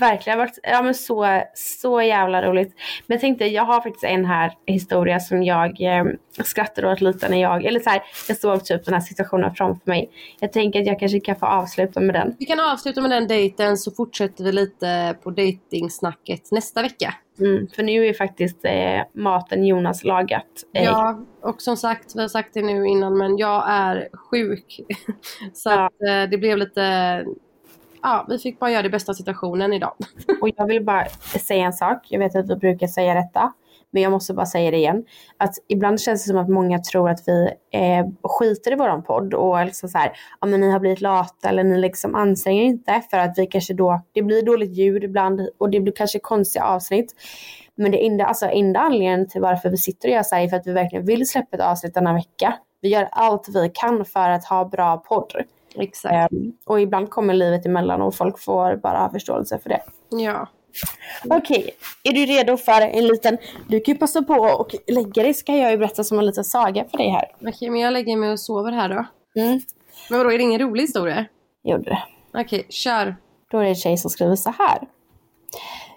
verkligen. 0.00 0.38
varit- 0.38 0.58
Ja, 0.62 0.82
men 0.82 0.94
så, 0.94 1.42
så 1.54 2.02
jävla 2.02 2.42
roligt. 2.42 2.74
Men 3.06 3.14
jag 3.14 3.20
tänkte, 3.20 3.44
jag 3.46 3.64
har 3.64 3.80
faktiskt 3.80 4.04
en 4.04 4.24
här 4.24 4.52
historia 4.66 5.20
som 5.20 5.42
jag 5.42 5.80
eh, 5.82 6.04
skrattade 6.44 6.92
åt 6.92 7.00
lite 7.00 7.28
när 7.28 7.40
jag, 7.42 7.64
eller 7.64 7.80
så 7.80 7.90
här, 7.90 8.02
jag 8.28 8.36
såg 8.36 8.64
typ 8.64 8.84
den 8.84 8.94
här 8.94 9.00
situationen 9.00 9.54
framför 9.54 9.90
mig. 9.90 10.10
Jag 10.40 10.52
tänker 10.52 10.80
att 10.80 10.86
jag 10.86 10.98
kanske 11.00 11.20
kan 11.20 11.36
få 11.36 11.46
avsluta 11.46 12.00
med 12.00 12.14
den. 12.14 12.36
Vi 12.38 12.44
kan 12.46 12.60
avsluta 12.60 13.00
med 13.00 13.10
den 13.10 13.28
dejten 13.28 13.76
så 13.76 13.90
fortsätter 13.90 14.44
vi 14.44 14.52
lite 14.52 15.16
på 15.22 15.30
dejtingsnacket 15.30 16.50
nästa 16.50 16.82
vecka. 16.82 17.14
Mm, 17.40 17.68
för 17.68 17.82
nu 17.82 18.06
är 18.06 18.14
faktiskt 18.14 18.64
eh, 18.64 19.00
maten 19.12 19.64
Jonas 19.64 20.04
lagat. 20.04 20.46
Eh, 20.74 20.84
Ja, 20.84 21.20
och 21.40 21.62
som 21.62 21.76
sagt, 21.76 22.16
vi 22.16 22.20
har 22.20 22.28
sagt 22.28 22.54
det 22.54 22.62
nu 22.62 22.86
innan, 22.86 23.18
men 23.18 23.36
jag 23.38 23.64
är 23.68 24.08
sjuk. 24.12 24.80
Så 25.52 25.70
Ja. 25.70 25.86
att, 25.86 26.02
eh, 26.08 26.30
det 26.30 26.38
blev 26.38 26.58
lite... 26.58 27.24
Ja, 28.02 28.26
vi 28.28 28.38
fick 28.38 28.58
bara 28.58 28.70
göra 28.70 28.82
det 28.82 28.90
bästa 28.90 29.12
av 29.12 29.14
situationen 29.14 29.72
idag. 29.72 29.94
Och 30.40 30.48
jag 30.56 30.66
vill 30.66 30.84
bara 30.84 31.08
säga 31.46 31.64
en 31.64 31.72
sak. 31.72 32.06
Jag 32.08 32.18
vet 32.18 32.36
att 32.36 32.50
vi 32.50 32.56
brukar 32.56 32.86
säga 32.86 33.14
detta. 33.14 33.52
Men 33.90 34.02
jag 34.02 34.12
måste 34.12 34.34
bara 34.34 34.46
säga 34.46 34.70
det 34.70 34.76
igen. 34.76 35.04
Att 35.36 35.54
ibland 35.68 36.00
känns 36.00 36.24
det 36.24 36.28
som 36.28 36.38
att 36.38 36.48
många 36.48 36.78
tror 36.78 37.10
att 37.10 37.28
vi 37.28 37.48
eh, 37.72 38.06
skiter 38.22 38.72
i 38.72 38.74
våran 38.74 39.02
podd 39.02 39.34
och 39.34 39.64
liksom 39.64 39.88
så 39.88 39.98
här, 39.98 40.12
ja 40.40 40.46
men 40.46 40.60
ni 40.60 40.70
har 40.70 40.80
blivit 40.80 41.00
lata 41.00 41.48
eller 41.48 41.64
ni 41.64 41.78
liksom 41.78 42.14
anstränger 42.14 42.62
er 42.62 42.66
inte 42.66 43.02
för 43.10 43.16
att 43.16 43.38
vi 43.38 43.46
kanske 43.46 43.74
då, 43.74 44.00
det 44.12 44.22
blir 44.22 44.42
dåligt 44.42 44.70
ljud 44.70 45.04
ibland 45.04 45.48
och 45.58 45.70
det 45.70 45.80
blir 45.80 45.92
kanske 45.92 46.18
konstiga 46.18 46.64
avsnitt. 46.64 47.14
Men 47.74 47.90
det 47.90 48.06
enda, 48.06 48.24
alltså 48.24 48.46
enda 48.46 48.80
anledningen 48.80 49.28
till 49.28 49.40
varför 49.40 49.68
vi 49.68 49.76
sitter 49.76 50.08
och 50.08 50.14
gör 50.14 50.22
så 50.22 50.34
här 50.34 50.42
är 50.42 50.48
för 50.48 50.56
att 50.56 50.66
vi 50.66 50.72
verkligen 50.72 51.06
vill 51.06 51.28
släppa 51.28 51.56
ett 51.56 51.62
avsnitt 51.62 51.94
denna 51.94 52.14
vecka. 52.14 52.54
Vi 52.80 52.88
gör 52.88 53.08
allt 53.12 53.48
vi 53.48 53.70
kan 53.74 54.04
för 54.04 54.30
att 54.30 54.44
ha 54.44 54.64
bra 54.64 54.96
podd. 54.96 55.32
Exakt. 55.74 56.32
Ehm, 56.32 56.52
och 56.66 56.80
ibland 56.80 57.10
kommer 57.10 57.34
livet 57.34 57.66
emellan 57.66 58.02
och 58.02 58.14
folk 58.14 58.38
får 58.38 58.76
bara 58.76 58.98
ha 58.98 59.10
förståelse 59.10 59.58
för 59.58 59.68
det. 59.68 59.80
Ja. 60.08 60.48
Okej, 61.30 61.70
är 62.02 62.12
du 62.12 62.26
redo 62.26 62.56
för 62.56 62.80
en 62.80 63.06
liten... 63.06 63.38
Du 63.68 63.80
kan 63.80 63.94
ju 63.94 63.98
passa 63.98 64.22
på 64.22 64.34
och 64.34 64.74
lägga 64.86 65.22
dig 65.22 65.34
ska 65.34 65.56
jag 65.56 65.70
ju 65.70 65.78
berätta 65.78 66.04
som 66.04 66.18
en 66.18 66.26
liten 66.26 66.44
saga 66.44 66.84
för 66.84 66.98
dig 66.98 67.08
här. 67.08 67.24
Okej, 67.46 67.70
men 67.70 67.80
jag 67.80 67.92
lägger 67.92 68.16
mig 68.16 68.32
och 68.32 68.40
sover 68.40 68.72
här 68.72 68.88
då. 68.88 69.04
Mm. 69.40 69.60
Men 70.10 70.18
vadå, 70.18 70.30
är 70.30 70.38
det 70.38 70.44
ingen 70.44 70.60
rolig 70.60 70.82
historia? 70.82 71.26
Gjorde 71.64 71.84
det. 71.84 72.02
Okej, 72.40 72.66
kör. 72.68 73.16
Då 73.50 73.58
är 73.58 73.62
det 73.62 73.68
en 73.68 73.74
tjej 73.74 73.98
som 73.98 74.10
skriver 74.10 74.36
så 74.36 74.50
här. 74.58 74.78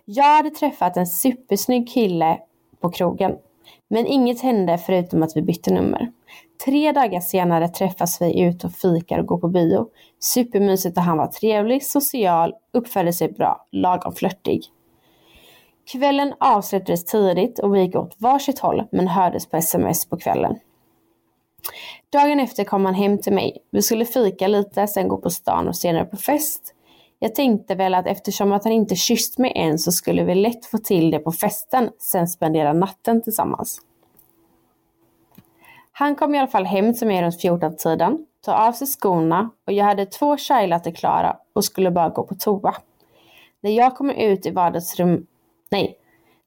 Jag 0.06 0.24
hade 0.24 0.50
träffat 0.50 0.98
en 0.98 1.08
supersnygg 1.08 1.90
kille 1.94 2.40
på 2.82 2.92
krogen. 2.92 3.32
Men 3.90 4.08
inget 4.08 4.42
hände 4.42 4.78
förutom 4.78 5.24
att 5.24 5.36
vi 5.36 5.42
bytte 5.42 5.74
nummer. 5.74 6.12
Tre 6.66 6.92
dagar 6.92 7.20
senare 7.20 7.68
träffas 7.68 8.22
vi 8.22 8.42
ut 8.42 8.64
och 8.64 8.72
fikar 8.72 9.20
och 9.20 9.26
går 9.26 9.38
på 9.38 9.48
bio. 9.48 9.88
Supermysigt 10.20 10.98
och 10.98 11.04
han 11.04 11.18
var 11.18 11.28
trevlig, 11.28 11.86
social, 11.86 12.54
uppförde 12.74 13.14
sig 13.14 13.32
bra, 13.32 13.68
lagom 13.72 14.16
flörtig. 14.16 14.64
Kvällen 15.92 16.34
avslutades 16.40 17.06
tidigt 17.06 17.60
och 17.60 17.76
vi 17.76 17.82
gick 17.82 17.96
åt 17.96 18.16
varsitt 18.18 18.60
håll 18.60 18.84
men 18.92 19.08
hördes 19.08 19.50
på 19.50 19.58
sms 19.58 20.06
på 20.10 20.18
kvällen. 20.18 20.56
Dagen 22.10 22.40
efter 22.40 22.64
kom 22.64 22.86
han 22.86 22.94
hem 22.94 23.18
till 23.18 23.34
mig. 23.34 23.58
Vi 23.72 23.82
skulle 23.82 24.06
fika 24.06 24.48
lite, 24.48 24.88
sen 24.88 25.08
gå 25.08 25.18
på 25.18 25.30
stan 25.30 25.68
och 25.68 25.76
senare 25.76 26.06
på 26.06 26.18
fest. 26.18 26.76
Jag 27.20 27.36
tänkte 27.36 27.76
väl 27.76 27.94
att 27.94 28.08
eftersom 28.08 28.52
att 28.52 28.64
han 28.64 28.74
inte 28.74 28.96
kysst 28.96 29.38
mig 29.38 29.54
än 29.56 29.80
så 29.80 29.92
skulle 29.92 30.24
vi 30.24 30.36
lätt 30.36 30.66
få 30.66 30.78
till 30.78 31.12
det 31.12 31.20
på 31.20 31.32
festen, 31.32 31.90
sen 32.00 32.28
spendera 32.28 32.74
natten 32.74 33.22
tillsammans. 33.22 33.82
Han 35.96 36.16
kom 36.16 36.36
i 36.36 36.40
alla 36.40 36.48
fall 36.48 36.66
hem 36.66 36.94
till 36.94 37.08
mig 37.08 37.22
runt 37.22 37.44
14-tiden, 37.44 38.26
tog 38.46 38.54
av 38.54 38.72
sig 38.72 38.88
skorna 38.88 39.50
och 39.68 39.74
jag 39.74 39.86
hade 39.86 40.06
två 40.06 40.38
chai 40.38 40.80
klara 40.96 41.38
och 41.54 41.66
skulle 41.66 41.92
bara 41.92 42.10
gå 42.10 42.24
på 42.24 42.36
toa. 42.36 42.76
När 43.62 43.72
jag 43.72 43.96
kommer 43.96 44.14
ut 44.14 44.46
i 44.46 44.52
vardagsrum... 44.52 45.26
Nej. 45.72 45.98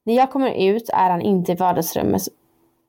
När 0.04 0.14
jag 0.14 0.30
kommer 0.30 0.50
ut 0.50 0.88
är 0.92 1.10
han 1.10 1.22
inte 1.22 1.52
i 1.52 1.54
vardagsrummet 1.54 2.22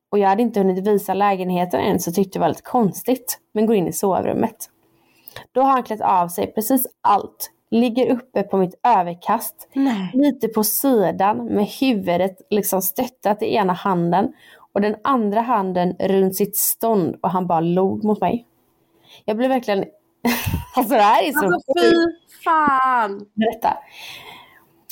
och 0.10 0.20
jag 0.20 0.30
hade 0.30 0.41
inte 0.41 0.60
hunnit 0.60 0.88
visa 0.88 1.13
lägenheten 1.13 1.80
än 1.80 2.00
så 2.00 2.12
tyckte 2.12 2.39
det 2.39 2.41
var 2.41 2.50
lite 2.50 2.62
konstigt, 2.62 3.39
men 3.52 3.65
går 3.65 3.76
in 3.76 3.88
i 3.88 3.93
sovrummet. 3.93 4.70
Då 5.52 5.62
har 5.62 5.72
han 5.72 5.84
klätt 5.84 6.02
av 6.02 6.28
sig 6.28 6.54
precis 6.54 6.88
allt, 7.02 7.52
ligger 7.72 8.12
uppe 8.12 8.43
på 8.43 8.58
mitt 8.58 8.80
överkast, 8.84 9.67
Nej. 9.74 10.12
lite 10.13 10.48
på 10.48 10.63
sidan 10.63 11.46
med 11.46 11.65
huvudet 11.65 12.41
liksom 12.50 12.82
stöttat 12.82 13.41
i 13.41 13.56
ena 13.56 13.74
handen 13.74 14.34
och 14.78 14.82
den 14.82 14.96
andra 15.04 15.42
handen 15.42 15.96
runt 16.00 16.36
sitt 16.36 16.58
stånd 16.58 17.16
och 17.22 17.30
han 17.30 17.48
bara 17.48 17.60
log 17.60 18.04
mot 18.04 18.22
mig. 18.22 18.48
Jag 19.26 19.38
blev 19.38 19.50
verkligen... 19.50 19.80
alltså 20.76 20.94
det 20.94 21.02
här 21.02 21.24
är 21.24 21.32
så 21.32 21.46
Alltså 21.46 21.74
fy 21.80 21.94
fan! 22.44 23.26
berätta. 23.34 23.78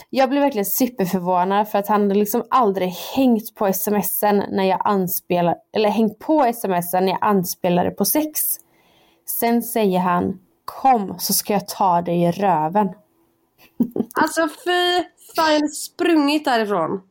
Jag 0.09 0.29
blev 0.29 0.41
verkligen 0.41 0.65
superförvånad 0.65 1.69
för 1.69 1.79
att 1.79 1.87
han 1.87 2.01
hade 2.01 2.15
liksom 2.15 2.43
aldrig 2.49 2.89
hängt 2.89 3.55
på 3.55 3.73
smsen 3.73 4.43
när 4.51 4.63
jag 4.63 4.81
anspelar, 4.83 5.55
eller 5.73 5.89
hängt 5.89 6.19
på 6.19 6.53
smsen 6.53 7.05
när 7.05 7.11
jag 7.11 7.19
anspelade 7.21 7.91
på 7.91 8.05
sex. 8.05 8.39
Sen 9.39 9.61
säger 9.61 9.99
han 9.99 10.39
kom 10.65 11.15
så 11.19 11.33
ska 11.33 11.53
jag 11.53 11.67
ta 11.67 12.01
dig 12.01 12.23
i 12.23 12.31
röven. 12.31 12.87
Alltså 14.13 14.41
fy 14.41 15.03
fan, 15.35 15.47
jag 15.47 15.53
hade 15.53 15.67
sprungit 15.67 16.45
därifrån. 16.45 17.01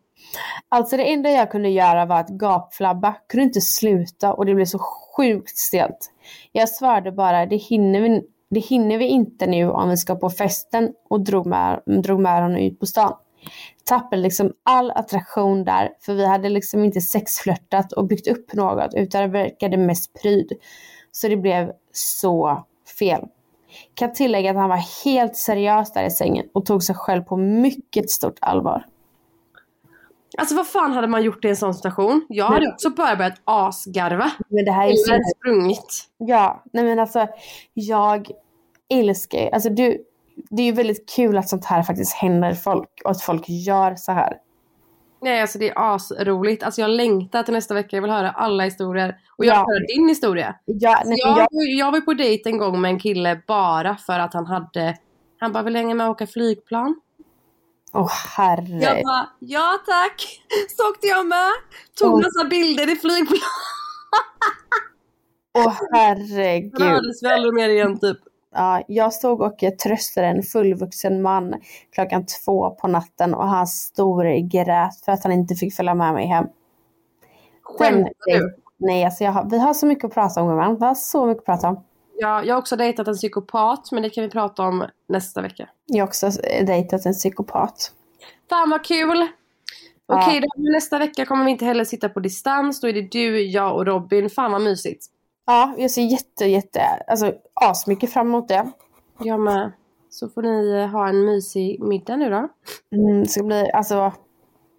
Alltså 0.68 0.96
det 0.96 1.12
enda 1.12 1.30
jag 1.30 1.50
kunde 1.50 1.68
göra 1.68 2.06
var 2.06 2.20
att 2.20 2.28
gapflabba, 2.28 3.14
kunde 3.28 3.44
inte 3.44 3.60
sluta 3.60 4.32
och 4.32 4.46
det 4.46 4.54
blev 4.54 4.64
så 4.64 4.78
sjukt 4.78 5.56
stelt. 5.56 6.10
Jag 6.52 6.68
svarade 6.68 7.12
bara 7.12 7.46
det 7.46 7.56
hinner 7.56 8.00
vi, 8.00 8.22
det 8.50 8.60
hinner 8.60 8.98
vi 8.98 9.06
inte 9.06 9.46
nu 9.46 9.70
om 9.70 9.88
vi 9.88 9.96
ska 9.96 10.14
på 10.14 10.30
festen 10.30 10.92
och 11.08 11.20
drog 11.20 11.46
med, 11.46 11.82
drog 11.86 12.20
med 12.20 12.42
honom 12.42 12.56
ut 12.56 12.80
på 12.80 12.86
stan. 12.86 13.14
Tappade 13.84 14.22
liksom 14.22 14.52
all 14.62 14.90
attraktion 14.90 15.64
där 15.64 15.90
för 16.00 16.14
vi 16.14 16.26
hade 16.26 16.48
liksom 16.48 16.84
inte 16.84 17.00
sexflörtat 17.00 17.92
och 17.92 18.06
byggt 18.06 18.28
upp 18.28 18.52
något 18.52 18.94
utan 18.94 19.22
det 19.22 19.28
verkade 19.28 19.76
mest 19.76 20.22
pryd. 20.22 20.52
Så 21.12 21.28
det 21.28 21.36
blev 21.36 21.72
så 21.92 22.64
fel. 22.98 23.24
Kan 23.94 24.12
tillägga 24.12 24.50
att 24.50 24.56
han 24.56 24.68
var 24.68 25.04
helt 25.04 25.36
seriös 25.36 25.92
där 25.92 26.04
i 26.04 26.10
sängen 26.10 26.46
och 26.52 26.66
tog 26.66 26.82
sig 26.82 26.94
själv 26.94 27.22
på 27.22 27.36
mycket 27.36 28.10
stort 28.10 28.38
allvar. 28.40 28.86
Alltså 30.38 30.54
vad 30.56 30.66
fan 30.66 30.92
hade 30.92 31.06
man 31.06 31.22
gjort 31.22 31.44
i 31.44 31.48
en 31.48 31.56
sån 31.56 31.74
situation? 31.74 32.26
Jag 32.28 32.44
hade 32.44 32.60
Nej. 32.60 32.72
också 32.72 32.90
bara 32.90 33.16
börjat 33.16 33.40
asgarva. 33.44 34.30
Men 34.48 34.64
det 34.64 34.72
här 34.72 34.88
är 34.88 34.94
så 34.96 35.12
Eller 35.12 35.24
sprungit. 35.36 36.04
Ja, 36.18 36.62
nej 36.72 36.84
men 36.84 36.98
alltså 36.98 37.26
jag 37.74 38.30
älskar 38.90 39.38
ju- 39.38 39.50
alltså 39.50 39.68
du, 39.70 40.04
det 40.50 40.62
är 40.62 40.66
ju 40.66 40.72
väldigt 40.72 41.08
kul 41.16 41.38
att 41.38 41.48
sånt 41.48 41.64
här 41.64 41.82
faktiskt 41.82 42.14
händer 42.14 42.54
folk 42.54 42.88
och 43.04 43.10
att 43.10 43.22
folk 43.22 43.44
gör 43.48 43.94
så 43.96 44.12
här. 44.12 44.36
Nej 45.22 45.40
alltså 45.40 45.58
det 45.58 45.68
är 45.70 45.94
asroligt. 45.94 46.62
Alltså 46.62 46.80
jag 46.80 46.90
längtar 46.90 47.42
till 47.42 47.54
nästa 47.54 47.74
vecka. 47.74 47.96
Jag 47.96 48.02
vill 48.02 48.10
höra 48.10 48.30
alla 48.30 48.64
historier. 48.64 49.16
Och 49.38 49.44
jag 49.44 49.54
Ja. 49.54 49.58
höra 49.58 49.86
din 49.96 50.08
historia. 50.08 50.54
Ja, 50.64 51.02
nej, 51.04 51.16
men 51.24 51.36
Jag, 51.36 51.38
jag, 51.50 51.68
jag 51.78 51.90
var 51.90 51.98
ju 51.98 52.04
på 52.04 52.14
dejt 52.14 52.50
en 52.50 52.58
gång 52.58 52.80
med 52.80 52.88
en 52.88 52.98
kille 52.98 53.40
bara 53.46 53.96
för 53.96 54.18
att 54.18 54.34
han 54.34 54.46
hade 54.46 54.96
Han 55.40 55.52
bara 55.52 55.62
vill 55.62 55.76
hänga 55.76 55.94
med 55.94 56.06
och 56.06 56.10
åka 56.12 56.26
flygplan. 56.26 56.94
Åh 57.94 58.10
herre. 58.36 58.78
Jag 58.82 59.04
bara 59.04 59.28
ja 59.38 59.78
tack. 59.86 60.42
Så 60.76 60.90
åkte 60.90 61.06
jag 61.06 61.26
med. 61.26 61.50
Tog 61.98 62.14
Oj. 62.14 62.22
massa 62.22 62.48
bilder 62.48 62.92
i 62.92 62.96
flygplan. 62.96 63.40
Åh 65.58 65.72
Han 65.72 65.88
herregud. 65.92 67.14
väl 67.22 67.32
aldrig 67.32 67.54
mer 67.54 67.68
igen 67.68 68.00
typ. 68.00 68.18
Ja, 68.54 68.82
jag 68.88 69.12
stod 69.12 69.40
och 69.42 69.58
tröstade 69.82 70.26
en 70.26 70.42
fullvuxen 70.42 71.22
man 71.22 71.54
klockan 71.94 72.26
två 72.26 72.70
på 72.70 72.88
natten 72.88 73.34
och 73.34 73.48
han 73.48 73.66
storgrät 73.66 75.04
för 75.04 75.12
att 75.12 75.22
han 75.22 75.32
inte 75.32 75.54
fick 75.54 75.74
följa 75.74 75.94
med 75.94 76.14
mig 76.14 76.26
hem. 76.26 76.44
Skämtar 77.62 78.12
du? 78.26 78.56
Nej, 78.76 79.04
alltså 79.04 79.24
jag 79.24 79.32
har, 79.32 79.50
vi 79.50 79.58
har 79.58 79.74
så 79.74 79.86
mycket 79.86 80.04
att 80.04 80.14
prata 80.14 80.42
om 80.42 80.48
gumman. 80.48 80.76
Vi 80.78 80.84
har 80.84 80.94
så 80.94 81.26
mycket 81.26 81.40
att 81.40 81.46
prata 81.46 81.68
om. 81.68 81.84
Ja, 82.16 82.44
jag 82.44 82.54
har 82.54 82.60
också 82.60 82.76
dejtat 82.76 83.08
en 83.08 83.14
psykopat, 83.14 83.92
men 83.92 84.02
det 84.02 84.10
kan 84.10 84.24
vi 84.24 84.30
prata 84.30 84.62
om 84.62 84.86
nästa 85.08 85.42
vecka. 85.42 85.68
Jag 85.86 86.02
har 86.02 86.08
också 86.08 86.30
dejtat 86.66 87.06
en 87.06 87.12
psykopat. 87.12 87.92
Fan 88.48 88.70
vad 88.70 88.84
kul! 88.84 89.26
Ja. 90.06 90.22
Okej, 90.22 90.40
då 90.40 90.70
nästa 90.72 90.98
vecka 90.98 91.26
kommer 91.26 91.44
vi 91.44 91.50
inte 91.50 91.64
heller 91.64 91.84
sitta 91.84 92.08
på 92.08 92.20
distans. 92.20 92.80
Då 92.80 92.88
är 92.88 92.92
det 92.92 93.10
du, 93.10 93.42
jag 93.42 93.76
och 93.76 93.86
Robin. 93.86 94.30
Fan 94.30 94.52
vad 94.52 94.62
mysigt. 94.62 95.06
Ja, 95.46 95.74
jag 95.78 95.90
ser 95.90 96.02
jätte, 96.02 96.44
jätte, 96.44 96.80
alltså 97.06 97.32
asmycket 97.54 98.12
fram 98.12 98.26
emot 98.26 98.48
det. 98.48 98.70
Jag 99.18 99.40
med. 99.40 99.72
Så 100.10 100.28
får 100.28 100.42
ni 100.42 100.86
ha 100.86 101.08
en 101.08 101.24
mysig 101.24 101.80
middag 101.80 102.16
nu 102.16 102.30
då. 102.30 102.48
Mm, 102.96 103.20
det 103.20 103.28
ska 103.28 103.42
bli, 103.42 103.70
alltså 103.72 104.12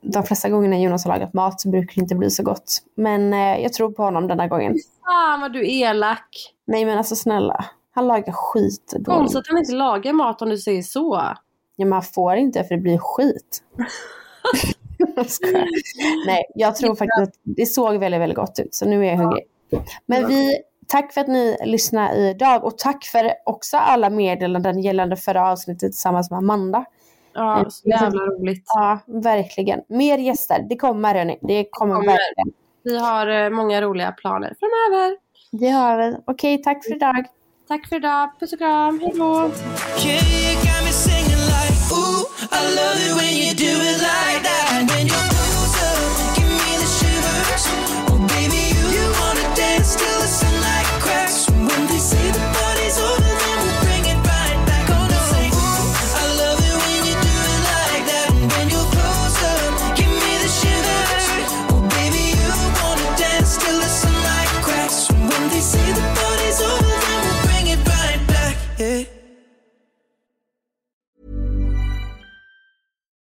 de 0.02 0.24
flesta 0.24 0.50
gångerna 0.50 0.80
Jonas 0.80 1.06
har 1.06 1.12
lagat 1.14 1.34
mat 1.34 1.62
så 1.62 1.70
brukar 1.70 1.96
det 1.96 2.02
inte 2.02 2.16
bli 2.16 2.30
så 2.30 2.44
gott. 2.44 2.84
Men 2.96 3.34
eh, 3.34 3.64
jag 3.64 3.74
tror 3.74 3.92
på 3.92 4.04
honom 4.04 4.28
denna 4.28 4.48
gången. 4.48 4.76
Fan 5.06 5.42
vad 5.42 5.54
du 5.54 5.60
är 5.60 5.90
elak. 5.90 6.54
Nej 6.68 6.86
men 6.86 6.98
alltså 6.98 7.16
snälla, 7.16 7.66
han 7.92 8.08
lagar 8.08 8.32
skit 8.32 8.92
dåligt. 8.92 9.06
Konstigt 9.06 9.40
att 9.40 9.48
han 9.48 9.58
inte 9.58 9.74
lagar 9.74 10.14
mat 10.14 10.42
om 10.42 10.50
du 10.50 10.58
säger 10.58 10.82
så. 10.82 11.22
Ja, 11.76 11.86
man 11.86 12.04
får 12.04 12.36
inte 12.36 12.64
för 12.64 12.76
det 12.76 12.82
blir 12.82 12.98
skit. 12.98 13.64
Jag. 13.78 13.88
Nej, 16.26 16.44
jag 16.56 16.76
tror 16.76 16.96
faktiskt 16.96 17.22
att 17.22 17.40
det 17.44 17.66
såg 17.66 17.98
väldigt, 17.98 18.22
väldigt 18.22 18.38
gott 18.38 18.60
ut. 18.60 18.76
Så 18.76 18.86
nu 18.86 19.06
är 19.06 19.10
jag 19.10 19.18
hungrig. 19.18 19.44
Men 20.06 20.28
vi, 20.28 20.58
tack 20.88 21.14
för 21.14 21.22
att 21.22 21.28
ni 21.28 21.58
lyssnade 21.66 22.18
idag 22.18 22.64
och 22.64 22.78
tack 22.78 23.06
för 23.06 23.32
också 23.46 23.78
alla 23.78 24.10
meddelanden 24.10 24.80
gällande 24.80 25.16
förra 25.16 25.52
avsnittet 25.52 25.92
tillsammans 25.92 26.32
med 26.32 26.38
Amanda. 26.38 26.86
Ja, 27.34 27.66
så 27.70 27.90
jävla 27.90 28.22
roligt. 28.22 28.64
Ja, 28.66 29.00
verkligen. 29.06 29.82
Mer 29.90 30.18
gäster, 30.18 30.66
det 30.70 30.76
kommer 30.76 31.16
hörni. 31.16 31.40
Det 31.42 31.68
kommer, 31.72 31.96
Kommer. 31.96 32.08
verkligen. 32.08 32.65
Vi 32.86 32.98
har 32.98 33.28
eh, 33.28 33.50
många 33.50 33.82
roliga 33.82 34.12
planer 34.12 34.54
framöver. 34.60 35.18
Det 35.52 35.70
har 35.70 35.98
vi. 35.98 36.18
Okej, 36.26 36.64
tack 36.64 36.86
för 36.86 36.96
idag. 36.96 37.26
Tack 37.68 37.90
för 37.90 37.96
idag. 37.96 38.30
Puss 38.40 38.54
och 38.54 38.60
kram. 38.60 39.00
Hej 39.00 39.14
då. 39.16 39.52